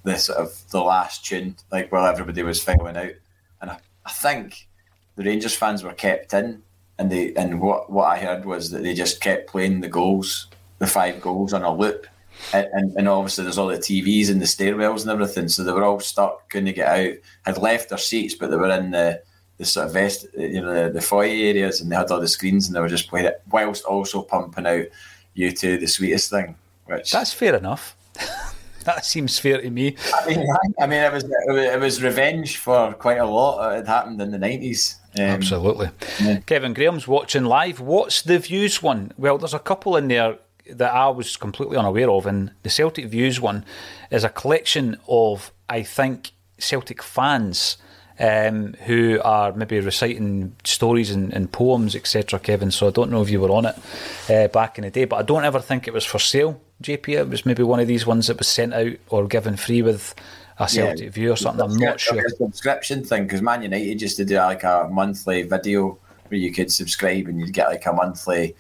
[0.04, 3.14] the sort of the last tune, like while everybody was filing out.
[3.62, 4.68] And I, I think
[5.16, 6.62] the Rangers fans were kept in,
[6.98, 10.48] and they and what what I heard was that they just kept playing the goals,
[10.80, 12.08] the five goals on a loop
[12.54, 15.84] and, and obviously there's all the TVs and the stairwells and everything, so they were
[15.84, 19.22] all stuck, couldn't get out, had left their seats, but they were in the
[19.62, 22.28] the sort of vest, you know, the, the foyer areas, and they had all the
[22.28, 24.86] screens, and they were just playing it whilst also pumping out
[25.38, 26.56] "U2, the sweetest thing.
[26.88, 27.96] Which that's fair enough.
[28.86, 29.96] that seems fair to me.
[30.16, 30.48] I mean,
[30.80, 33.78] I mean, it was it was revenge for quite a lot.
[33.78, 34.96] It happened in the nineties.
[35.16, 35.90] Um, Absolutely.
[36.20, 36.40] Yeah.
[36.40, 37.80] Kevin Graham's watching live.
[37.80, 39.12] What's the views one?
[39.16, 40.40] Well, there's a couple in there
[40.72, 43.64] that I was completely unaware of, and the Celtic Views one
[44.10, 47.78] is a collection of, I think, Celtic fans
[48.22, 52.40] um, who are maybe reciting stories and, and poems, etc.
[52.40, 53.76] Kevin, so I don't know if you were on it
[54.30, 56.62] uh, back in the day, but I don't ever think it was for sale.
[56.84, 59.82] JP, it was maybe one of these ones that was sent out or given free
[59.82, 60.14] with
[60.60, 61.66] a Celtic yeah, View or something.
[61.66, 62.24] I'm not sure.
[62.24, 65.98] A subscription thing because Man United used to do like a monthly video
[66.28, 68.56] where you could subscribe and you'd get like a monthly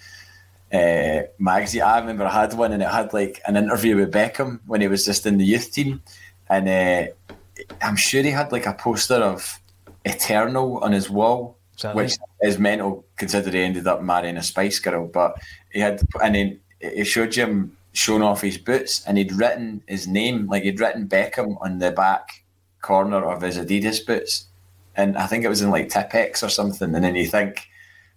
[0.74, 1.84] uh, magazine.
[1.84, 4.88] I remember I had one and it had like an interview with Beckham when he
[4.88, 6.02] was just in the youth team,
[6.50, 7.36] and uh,
[7.82, 9.60] I'm sure he had like a poster of
[10.06, 11.58] Eternal on his wall,
[11.94, 15.08] which is mental considering he ended up marrying a Spice Girl.
[15.08, 15.36] But
[15.72, 20.08] he had, and then it showed him showing off his boots, and he'd written his
[20.08, 22.44] name, like he'd written Beckham on the back
[22.82, 24.48] corner of his Adidas boots,
[24.96, 26.96] and I think it was in like Tipp-Ex or something.
[26.96, 27.68] And then you think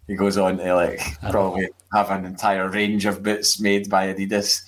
[0.06, 4.62] he goes on to like probably have an entire range of boots made by Adidas.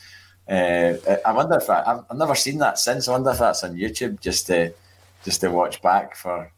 [0.49, 0.94] Uh,
[1.24, 3.09] I wonder if I, I've never seen that since.
[3.09, 4.72] I wonder if that's on YouTube just to
[5.24, 6.53] just to watch back for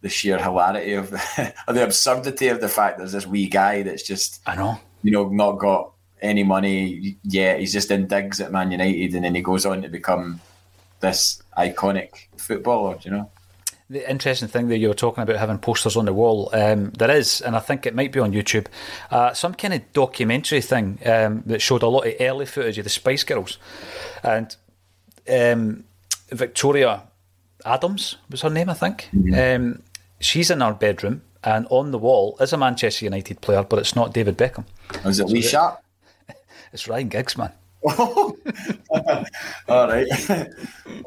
[0.00, 3.82] the sheer hilarity of the, of the absurdity of the fact there's this wee guy
[3.82, 7.60] that's just I know you know not got any money yet.
[7.60, 10.40] He's just in digs at Man United, and then he goes on to become
[11.00, 12.98] this iconic footballer.
[13.02, 13.30] You know
[13.90, 17.10] the interesting thing that you were talking about having posters on the wall, um, there
[17.10, 18.68] is, and I think it might be on YouTube,
[19.10, 22.84] uh, some kind of documentary thing um, that showed a lot of early footage of
[22.84, 23.58] the Spice Girls,
[24.22, 24.54] and
[25.28, 25.84] um,
[26.30, 27.02] Victoria
[27.64, 29.08] Adams was her name, I think.
[29.12, 29.62] Mm-hmm.
[29.64, 29.82] Um,
[30.20, 33.96] she's in our bedroom, and on the wall is a Manchester United player, but it's
[33.96, 34.66] not David Beckham.
[35.04, 35.82] Is it Lee so Sharp?
[36.72, 37.50] It's Ryan Giggs, man.
[37.88, 38.36] All
[39.68, 40.06] right.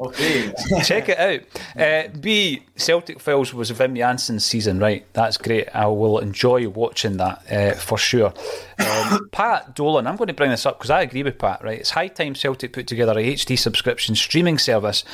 [0.00, 0.52] okay.
[0.82, 1.40] Check it out.
[1.80, 2.64] Uh, B.
[2.74, 5.06] Celtic Files was Wim Jansen's season, right?
[5.12, 5.68] That's great.
[5.72, 8.32] I will enjoy watching that uh, for sure.
[8.80, 11.78] Um, Pat Dolan, I'm going to bring this up because I agree with Pat, right?
[11.78, 15.04] It's high time Celtic put together a HD subscription streaming service.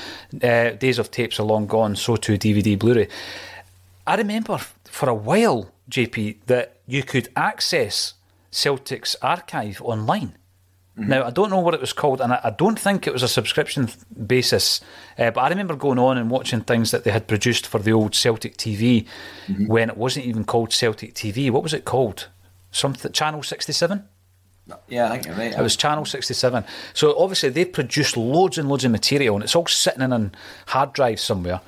[0.43, 3.09] Uh, days of tapes are long gone, so too DVD Blu ray.
[4.07, 8.15] I remember for a while, JP, that you could access
[8.51, 10.37] Celtic's archive online.
[10.99, 11.09] Mm-hmm.
[11.09, 13.23] Now, I don't know what it was called, and I, I don't think it was
[13.23, 13.89] a subscription
[14.27, 14.81] basis,
[15.19, 17.93] uh, but I remember going on and watching things that they had produced for the
[17.93, 19.07] old Celtic TV
[19.47, 19.67] mm-hmm.
[19.67, 21.51] when it wasn't even called Celtic TV.
[21.51, 22.29] What was it called?
[22.73, 24.05] Something Channel 67?
[24.89, 25.59] Yeah, I think you're right.
[25.59, 26.65] It was Channel 67.
[26.95, 30.31] So obviously they produced loads and loads of material, and it's all sitting in a
[30.67, 31.61] hard drive somewhere.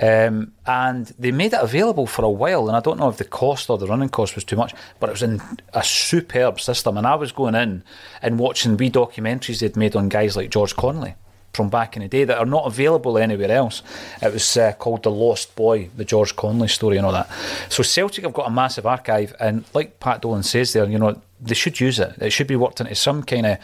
[0.00, 3.24] Um, and they made it available for a while, and I don't know if the
[3.24, 5.40] cost or the running cost was too much, but it was in
[5.74, 6.96] a superb system.
[6.96, 7.82] And I was going in
[8.22, 11.14] and watching wee documentaries they'd made on guys like George Connelly
[11.52, 13.82] from back in the day that are not available anywhere else.
[14.22, 17.28] It was uh, called The Lost Boy, the George Connelly story, and all that.
[17.68, 21.20] So Celtic have got a massive archive, and like Pat Dolan says there, you know,
[21.40, 22.14] they should use it.
[22.20, 23.58] It should be worked into some kind of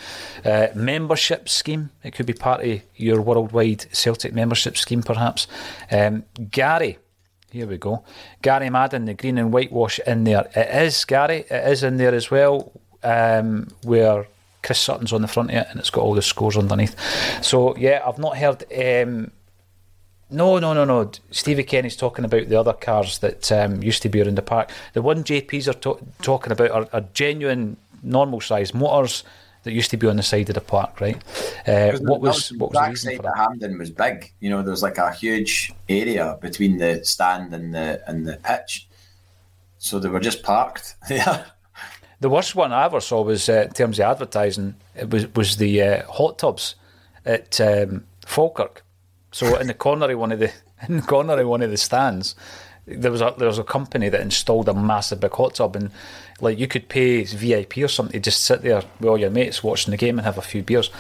[0.45, 1.91] uh, membership scheme.
[2.03, 5.47] It could be part of your worldwide Celtic membership scheme, perhaps.
[5.91, 6.99] Um, Gary,
[7.51, 8.05] here we go.
[8.43, 10.49] Gary Madden, the green and whitewash in there.
[10.55, 12.73] It is, Gary, it is in there as well,
[13.03, 14.27] um, where
[14.65, 16.97] Chris Sutton's on the front of it and it's got all the scores underneath.
[17.45, 18.65] So, yeah, I've not heard.
[18.73, 19.31] Um,
[20.31, 21.11] no, no, no, no.
[21.31, 24.71] Stevie Kenny's talking about the other cars that um, used to be around the park.
[24.95, 29.23] The one JP's are to- talking about are, are genuine, normal size motors
[29.65, 31.17] that used to be on the side of the park, right?
[31.67, 33.37] Uh, what was, what was the reason for that?
[33.37, 34.33] Hampden was big.
[34.41, 38.37] You know, there was like a huge area between the stand and the and the
[38.39, 38.89] pitch.
[39.79, 40.97] so they were just parked.
[41.11, 41.45] yeah.
[42.25, 44.77] The worst one I ever saw was uh, in terms of advertising.
[44.95, 46.75] It was was the uh, hot tubs
[47.27, 48.83] at um, Falkirk.
[49.31, 50.51] So in the corner of one of the
[50.89, 52.35] in the corner of one of the stands,
[52.87, 55.91] there was a there was a company that installed a massive big hot tub, and
[56.41, 59.63] like you could pay VIP or something to just sit there with all your mates
[59.63, 60.91] watching the game and have a few beers.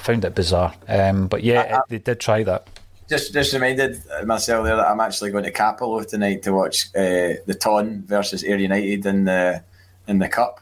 [0.00, 2.66] I found it bizarre, um, but yeah, I, I, they did try that.
[3.08, 7.38] Just just reminded myself there that I'm actually going to Cappielow tonight to watch uh,
[7.46, 9.62] the Ton versus Ayr United in the
[10.08, 10.61] in the cup.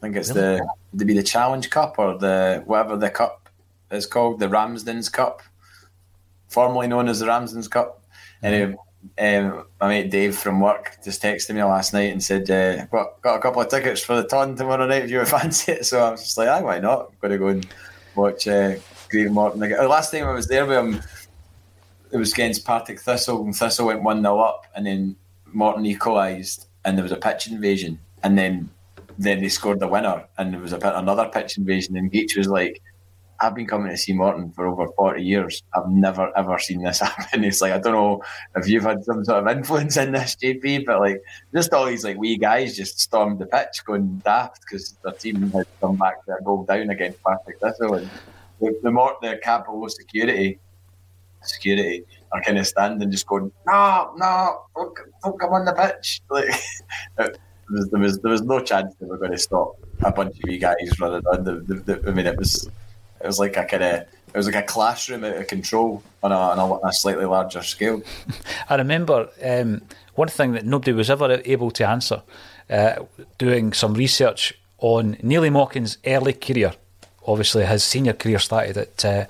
[0.00, 0.58] I think it's really?
[0.92, 3.50] the to be the Challenge Cup or the whatever the cup
[3.90, 5.42] is called, the Ramsdens Cup,
[6.48, 8.02] formerly known as the Ramsdens Cup.
[8.42, 8.76] Anyway,
[9.18, 13.20] um, my mate Dave from work just texted me last night and said, uh, got,
[13.20, 15.86] got a couple of tickets for the ton tomorrow night if you fancy it.
[15.86, 17.10] So I was just like, ah, why not?
[17.10, 17.66] I'm going to go and
[18.14, 18.76] watch uh,
[19.10, 19.60] Greenock Morton.
[19.60, 21.02] The last time I was there with him,
[22.10, 26.66] it was against Partick Thistle, and Thistle went 1 0 up, and then Morton equalised,
[26.84, 27.98] and there was a pitch invasion.
[28.22, 28.70] And then
[29.20, 32.36] then they scored the winner, and there was a bit another pitch invasion, and Geach
[32.36, 32.80] was like,
[33.42, 35.62] I've been coming to see Morton for over 40 years.
[35.74, 37.44] I've never ever seen this happen.
[37.44, 38.22] It's like, I don't know
[38.56, 41.22] if you've had some sort of influence in this, JP, but like,
[41.54, 45.50] just all these like wee guys just stormed the pitch going daft because their team
[45.50, 47.94] had come back to goal down against Partick Thistle.
[47.94, 48.10] And
[48.60, 50.58] the, the, more, the Cappielow security,
[51.42, 56.20] security are kind of standing just going, no, no, don't, don't come on the pitch.
[57.18, 57.38] Like,
[57.70, 60.50] was, there was, there was no chance they were going to stop a bunch of
[60.50, 61.44] you guys running on.
[61.44, 62.68] The, the, the, I mean, it was
[63.20, 66.32] it was like a kind of it was like a classroom out of control on
[66.32, 68.02] a, on a, a slightly larger scale.
[68.68, 69.82] I remember um,
[70.14, 72.22] one thing that nobody was ever able to answer,
[72.68, 73.04] uh,
[73.38, 76.72] doing some research on Neilly Mochan's early career.
[77.26, 79.26] Obviously, his senior career started at uh,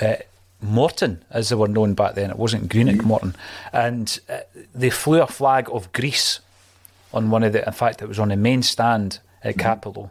[0.00, 0.16] uh,
[0.60, 2.30] Morton, as they were known back then.
[2.30, 3.04] It wasn't Greenock.
[3.04, 3.34] Morton,
[3.72, 4.40] and uh,
[4.74, 6.40] they flew a flag of Greece
[7.12, 7.66] on one of the.
[7.66, 9.66] In fact, it was on the main stand at mm-hmm.
[9.66, 10.10] Cappielow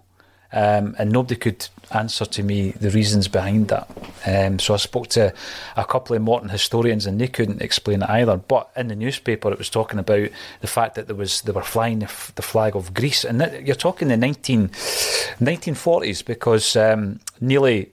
[0.51, 3.89] um, and nobody could answer to me the reasons behind that.
[4.25, 5.33] Um, so I spoke to
[5.75, 8.37] a couple of Morton historians, and they couldn't explain it either.
[8.37, 10.29] But in the newspaper, it was talking about
[10.61, 13.41] the fact that there was they were flying the, f- the flag of Greece, and
[13.41, 17.89] that, you're talking the 19, 1940s because um, Neilly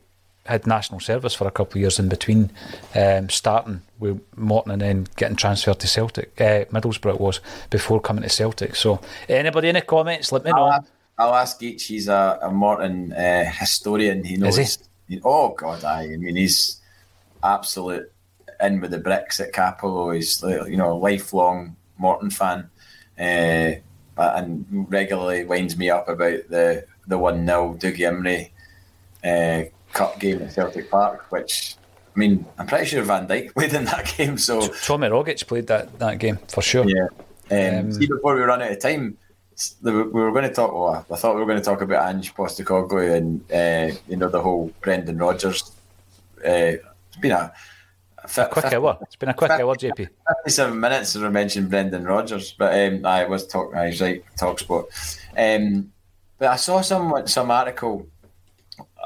[0.47, 2.51] had national service for a couple of years in between
[2.95, 6.39] um, starting with Morton and then getting transferred to Celtic.
[6.41, 7.41] Uh, Middlesbrough was
[7.71, 8.77] before coming to Celtic.
[8.77, 10.67] So, anybody in the comments, let me know.
[10.67, 10.81] Uh,
[11.19, 11.85] I'll ask each.
[11.85, 14.25] He's a, a Morton uh, historian.
[14.25, 14.59] He knows.
[14.59, 14.79] Is
[15.09, 15.21] he?
[15.25, 16.81] Oh God, I, I mean, he's
[17.43, 18.11] absolute
[18.61, 20.15] in with the bricks at Cappielow.
[20.15, 22.69] He's you know a lifelong Morton fan,
[23.19, 23.77] uh,
[24.19, 28.51] and regularly winds me up about the the one 0 Dougie Imrie
[29.25, 31.77] uh, cup game at Celtic Park, which.
[32.17, 34.39] I mean, I'm pretty sure Van Dijk played in that game.
[34.39, 36.85] So Tommy Rogic played that, that game for sure.
[36.87, 37.09] Yeah.
[37.51, 39.19] Um, um, see, before we run out of time,
[39.83, 40.73] we were going to talk.
[40.73, 44.29] Oh, I thought we were going to talk about Ange Postecoglou and uh, you know
[44.29, 45.73] the whole Brendan Rodgers.
[46.39, 46.79] Uh,
[47.09, 47.53] it's been a,
[48.19, 48.99] a, a quick 50, hour.
[49.03, 49.97] It's been a quick 50, hour, JP.
[50.37, 53.79] Fifty-seven minutes since I mentioned Brendan Rodgers, but um, I was talking.
[53.79, 54.25] I was right.
[54.37, 54.87] Talk sport.
[55.37, 55.93] Um,
[56.39, 58.07] but I saw some some article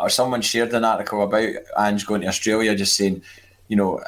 [0.01, 3.23] or someone shared an article about Ange going to Australia, just saying,
[3.69, 4.03] you know,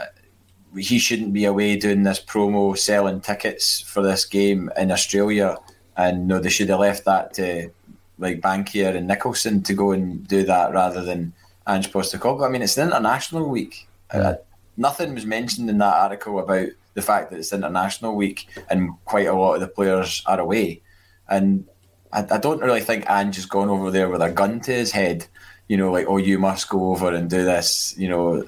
[0.77, 5.57] he shouldn't be away doing this promo, selling tickets for this game in Australia
[6.01, 7.71] and no, they should have left that to
[8.19, 11.33] like Bankier and Nicholson to go and do that rather than
[11.67, 12.47] Ange Postecoglou.
[12.47, 13.87] I mean, it's the international week.
[14.13, 14.21] Yeah.
[14.21, 14.37] Uh,
[14.77, 19.27] nothing was mentioned in that article about the fact that it's international week and quite
[19.27, 20.83] a lot of the players are away.
[21.29, 21.67] And
[22.13, 24.93] I, I don't really think Ange has gone over there with a gun to his
[24.93, 25.27] head.
[25.71, 27.95] You know, like, oh, you must go over and do this.
[27.97, 28.45] You know,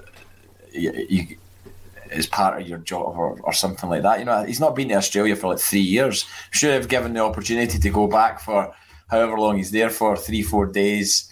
[0.72, 1.36] you, you
[2.10, 4.18] as part of your job or, or something like that.
[4.18, 6.26] You know, he's not been to Australia for like three years.
[6.50, 8.74] Should have given the opportunity to go back for
[9.08, 11.30] however long he's there for, three, four days.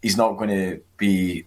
[0.00, 1.44] He's not going to be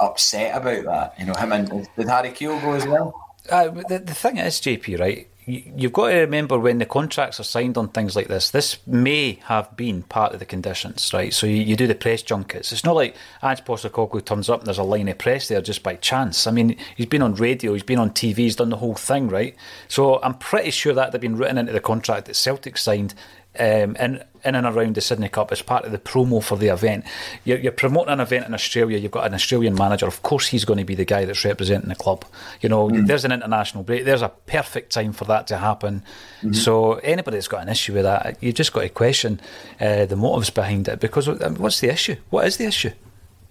[0.00, 1.20] upset about that.
[1.20, 3.14] You know, him and did Harry Kewell go as well?
[3.48, 5.29] Uh, the, the thing is, JP, right?
[5.46, 9.38] You've got to remember when the contracts are signed on things like this, this may
[9.44, 11.32] have been part of the conditions, right?
[11.32, 12.72] So you, you do the press junkets.
[12.72, 15.82] It's not like Ange Postecoglou turns up and there's a line of press there just
[15.82, 16.46] by chance.
[16.46, 19.28] I mean, he's been on radio, he's been on TV, he's done the whole thing,
[19.28, 19.56] right?
[19.88, 23.14] So I'm pretty sure that they've been written into the contract that Celtic signed
[23.58, 26.68] um, in, in and around the Sydney Cup as part of the promo for the
[26.68, 27.04] event.
[27.44, 30.06] You're, you're, promoting an event in Australia, you've got an Australian manager.
[30.06, 32.24] Of course, he's going to be the guy that's representing the club.
[32.60, 33.06] You know, mm.
[33.06, 36.02] there's an international break, there's a perfect time for that to happen.
[36.38, 36.52] Mm-hmm.
[36.52, 39.40] So, anybody that's got an issue with that, you've just got to question
[39.80, 42.16] uh, the motives behind it because what's the issue?
[42.30, 42.92] What is the issue?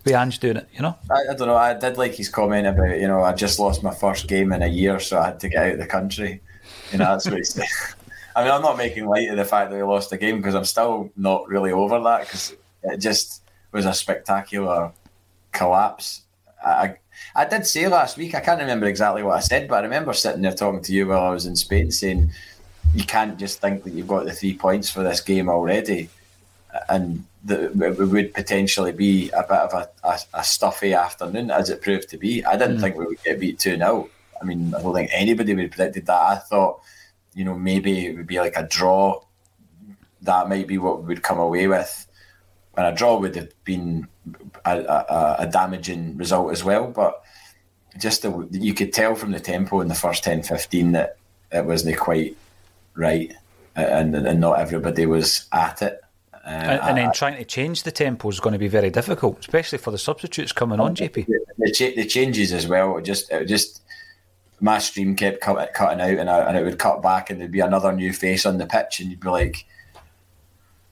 [0.06, 0.96] With Ange doing it, you know?
[1.12, 1.58] I, I don't know.
[1.58, 4.64] I did like his comment about, you know, I just lost my first game in
[4.64, 6.42] a year, so I had to get out of the country.
[6.92, 7.68] You know, that's what he said.
[8.36, 10.56] I mean, I'm not making light of the fact that we lost the game because
[10.56, 14.92] I'm still not really over that because it just was a spectacular
[15.52, 16.22] collapse.
[16.64, 16.96] I,
[17.36, 20.14] I did say last week, I can't remember exactly what I said, but I remember
[20.14, 22.32] sitting there talking to you while I was in Spain saying,
[22.94, 26.10] you can't just think that you've got the three points for this game already.
[26.88, 31.70] And that it would potentially be a bit of a, a, a, stuffy afternoon, as
[31.70, 32.44] it proved to be.
[32.46, 32.82] I didn't mm.
[32.82, 34.10] think we would get beat 2 0.
[34.42, 36.22] I mean, I don't think anybody would have predicted that.
[36.22, 36.82] I thought,
[37.40, 39.22] you know, maybe it would be like a draw.
[40.24, 42.06] That might be what we would come away with.
[42.76, 44.10] And a draw would have been
[44.66, 46.92] a, a, a damaging result as well.
[46.92, 47.24] But
[47.98, 51.16] just the, you could tell from the tempo in the first 10 15 that
[51.50, 52.36] it wasn't quite
[52.96, 53.34] right.
[53.74, 56.02] And, and not everybody was at it.
[56.34, 59.40] Uh, and, and, then trying to change the tempo is going to be very difficult,
[59.40, 60.94] especially for the substitutes coming on.
[60.94, 62.98] JP, the, the changes as well.
[62.98, 63.82] It just, it just
[64.60, 67.52] my stream kept cut, cutting out, and, I, and it would cut back, and there'd
[67.52, 69.66] be another new face on the pitch, and you'd be like,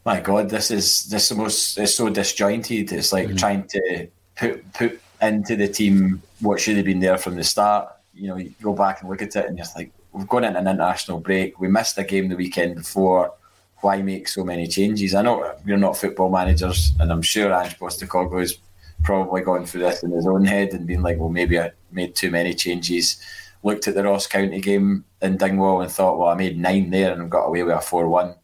[0.05, 2.91] "My God, this is this is most it's so disjointed.
[2.91, 3.37] It's like mm-hmm.
[3.37, 7.89] trying to put put into the team what should have been there from the start.
[8.13, 10.59] You know, you go back and look at it, and you're like, we've gone into
[10.59, 11.59] an international break.
[11.59, 13.33] We missed a game the weekend before
[13.81, 15.13] why make so many changes?
[15.13, 18.57] I know we're not football managers, and I'm sure Ange Postecoglou has
[19.03, 22.15] probably gone through this in his own head and been like, well, maybe I made
[22.15, 23.21] too many changes.
[23.67, 27.13] Looked at the Ross County game in Dingwall and thought, well, I made nine there
[27.13, 28.35] and got away with a 4 1.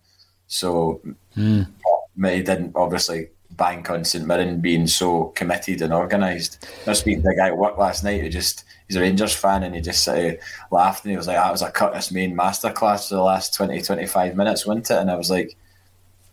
[0.47, 1.01] So
[1.37, 1.67] mm.
[2.15, 6.67] he didn't obviously bank on St Mirren being so committed and organised.
[6.85, 9.33] I was speaking to a guy at work last night who just he's a Rangers
[9.33, 10.37] fan and he just sort of
[10.71, 13.81] laughed and he was like, that was a Curtis Main masterclass for the last 20,
[13.81, 14.97] 25 minutes, wasn't it?
[14.97, 15.55] And I was like,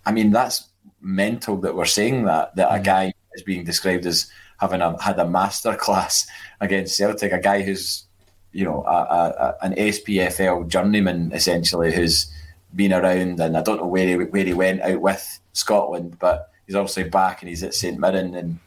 [0.04, 0.68] I mean, that's
[1.00, 2.84] mental that we're saying that, that a mm.
[2.84, 6.26] guy is being described as having a, had a masterclass
[6.60, 8.04] against Celtic, a guy who's,
[8.52, 12.32] you know, a, a, an SPFL journeyman essentially who's
[12.74, 16.50] been around and I don't know where he, where he went out with Scotland, but
[16.66, 18.58] he's obviously back and he's at St Mirren and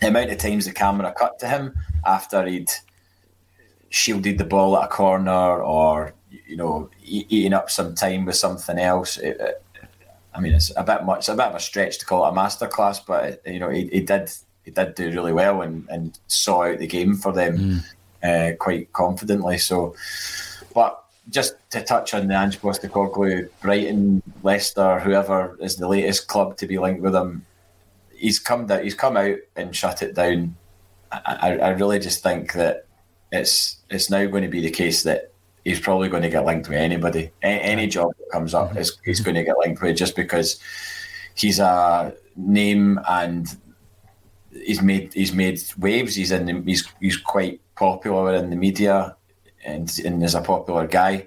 [0.00, 2.70] the amount of times the camera cut to him after he'd
[3.90, 6.14] shielded the ball at a corner or
[6.46, 9.18] you know eating up some time with something else.
[9.18, 9.62] It, it,
[10.34, 12.32] I mean, it's a bit much, a bit of a stretch to call it a
[12.32, 14.30] masterclass, but you know he, he, did
[14.64, 17.84] he did do really well and, and saw out the game for them mm.
[18.22, 19.58] Uh, quite confidently.
[19.58, 19.94] So,
[20.74, 26.56] but just to touch on the Ange Postecoglou, Brighton, Leicester, whoever is the latest club
[26.58, 27.44] to be linked with him,
[28.14, 30.56] he's come that he's come out and shut it down.
[31.12, 32.86] I, I really just think that
[33.30, 35.32] it's it's now going to be the case that
[35.64, 37.30] he's probably going to get linked with anybody.
[37.42, 40.58] A- any job that comes up, is, he's going to get linked with just because
[41.34, 43.56] he's a name and
[44.52, 46.14] he's made he's made waves.
[46.14, 49.16] He's in he's he's quite popular in the media
[49.64, 51.26] and and is a popular guy.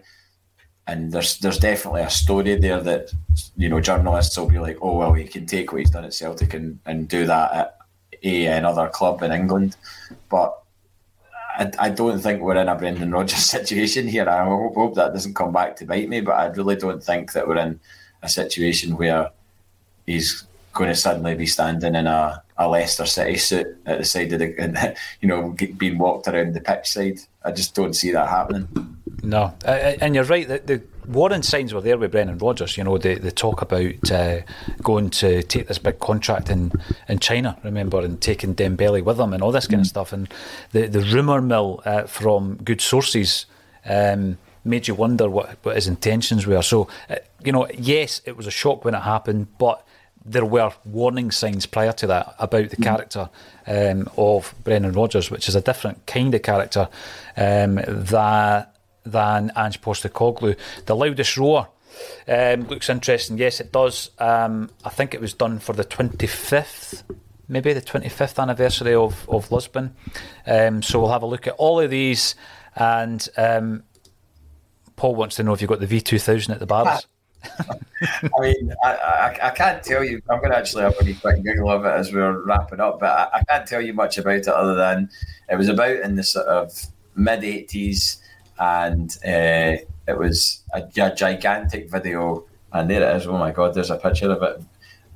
[0.87, 3.11] And there's there's definitely a story there that
[3.57, 6.13] you know journalists will be like, oh well, he can take what he's done at
[6.13, 7.77] Celtic and, and do that at
[8.23, 9.75] a another club in England,
[10.29, 10.61] but
[11.57, 14.27] I, I don't think we're in a Brendan Rodgers situation here.
[14.29, 17.33] I hope, hope that doesn't come back to bite me, but I really don't think
[17.33, 17.79] that we're in
[18.21, 19.31] a situation where
[20.05, 24.31] he's going to suddenly be standing in a, a Leicester City suit at the side
[24.33, 27.19] of the, and, you know, being walked around the pitch side.
[27.43, 28.97] I just don't see that happening.
[29.23, 30.47] No, and you're right.
[30.47, 32.77] The, the warning signs were there with Brendan Rodgers.
[32.77, 34.41] You know, they, they talk about uh,
[34.81, 36.71] going to take this big contract in,
[37.07, 39.89] in China, remember, and taking Dembele with them and all this kind of mm.
[39.89, 40.13] stuff.
[40.13, 40.31] And
[40.71, 43.45] the, the rumour mill uh, from good sources
[43.85, 46.61] um, made you wonder what, what his intentions were.
[46.61, 49.84] So, uh, you know, yes, it was a shock when it happened, but
[50.25, 52.83] there were warning signs prior to that about the mm.
[52.83, 53.29] character
[53.67, 56.89] um, of Brendan Rodgers, which is a different kind of character
[57.37, 60.57] um, that than Ange Postecoglou.
[60.87, 61.67] The loudest roar
[62.27, 63.37] um, looks interesting.
[63.37, 64.09] Yes, it does.
[64.19, 67.03] Um, I think it was done for the 25th,
[67.47, 69.95] maybe the 25th anniversary of, of Lisbon.
[70.47, 72.35] Um, so we'll have a look at all of these.
[72.75, 73.83] And um,
[74.95, 77.05] Paul wants to know if you've got the V2000 at the bars.
[78.01, 80.21] I mean, I, I, I, can't tell you.
[80.29, 83.09] I'm going to actually have a quick Google of it as we're wrapping up, but
[83.09, 85.09] I, I can't tell you much about it other than
[85.49, 86.71] it was about in the sort of
[87.15, 88.17] mid 80s
[88.59, 89.77] and uh,
[90.07, 92.45] it was a, a, gigantic video.
[92.73, 93.27] And there it is.
[93.27, 94.61] Oh my God, there's a picture of it.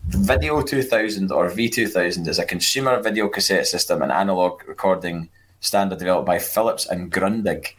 [0.07, 5.29] Video 2000 or V2000 is a consumer video cassette system and analog recording
[5.59, 7.73] standard developed by Philips and Grundig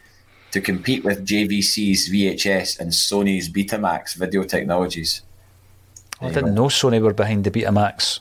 [0.53, 5.23] to compete with JVC's VHS and Sony's Betamax video technologies.
[6.21, 8.21] I didn't know Sony were behind the Betamax.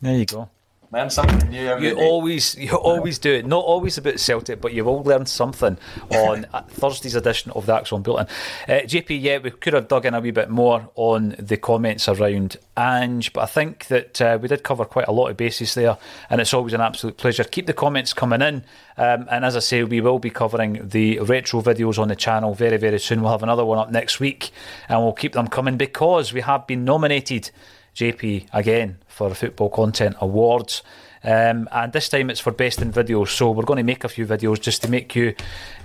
[0.00, 0.48] There you go.
[0.94, 2.06] Learn something new every You day.
[2.06, 3.44] always, you always do it.
[3.44, 5.76] Not always about Celtic, but you will learn something
[6.10, 8.32] on Thursday's edition of the ACSOM Bulletin.
[8.68, 12.08] Uh, JP, yeah, we could have dug in a wee bit more on the comments
[12.08, 15.74] around Ange, but I think that uh, we did cover quite a lot of bases
[15.74, 15.96] there,
[16.30, 17.42] and it's always an absolute pleasure.
[17.42, 18.62] Keep the comments coming in,
[18.96, 22.54] um, and as I say, we will be covering the retro videos on the channel
[22.54, 23.20] very, very soon.
[23.20, 24.52] We'll have another one up next week,
[24.88, 27.50] and we'll keep them coming because we have been nominated.
[27.94, 30.82] JP again for the Football Content Awards.
[31.24, 33.28] Um, and this time it's for best in videos.
[33.28, 35.34] So we're going to make a few videos just to make you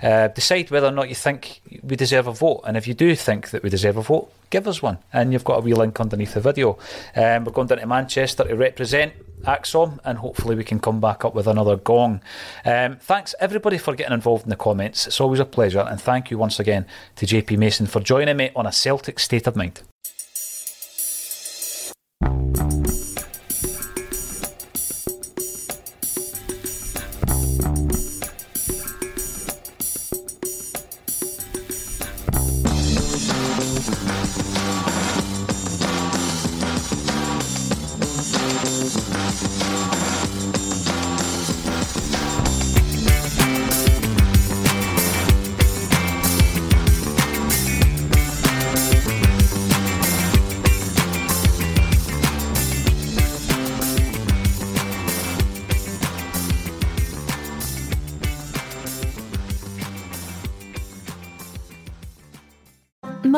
[0.02, 2.62] uh, decide whether or not you think we deserve a vote.
[2.66, 4.98] And if you do think that we deserve a vote, give us one.
[5.12, 6.78] And you've got a wee link underneath the video.
[7.16, 9.14] Um, we're going down to Manchester to represent
[9.44, 12.20] ACSOM, and hopefully we can come back up with another gong.
[12.66, 15.06] Um, thanks everybody for getting involved in the comments.
[15.06, 15.80] It's always a pleasure.
[15.80, 16.84] And thank you once again
[17.16, 19.80] to JP Mason for joining me on a Celtic state of mind.
[22.22, 22.99] Thank you.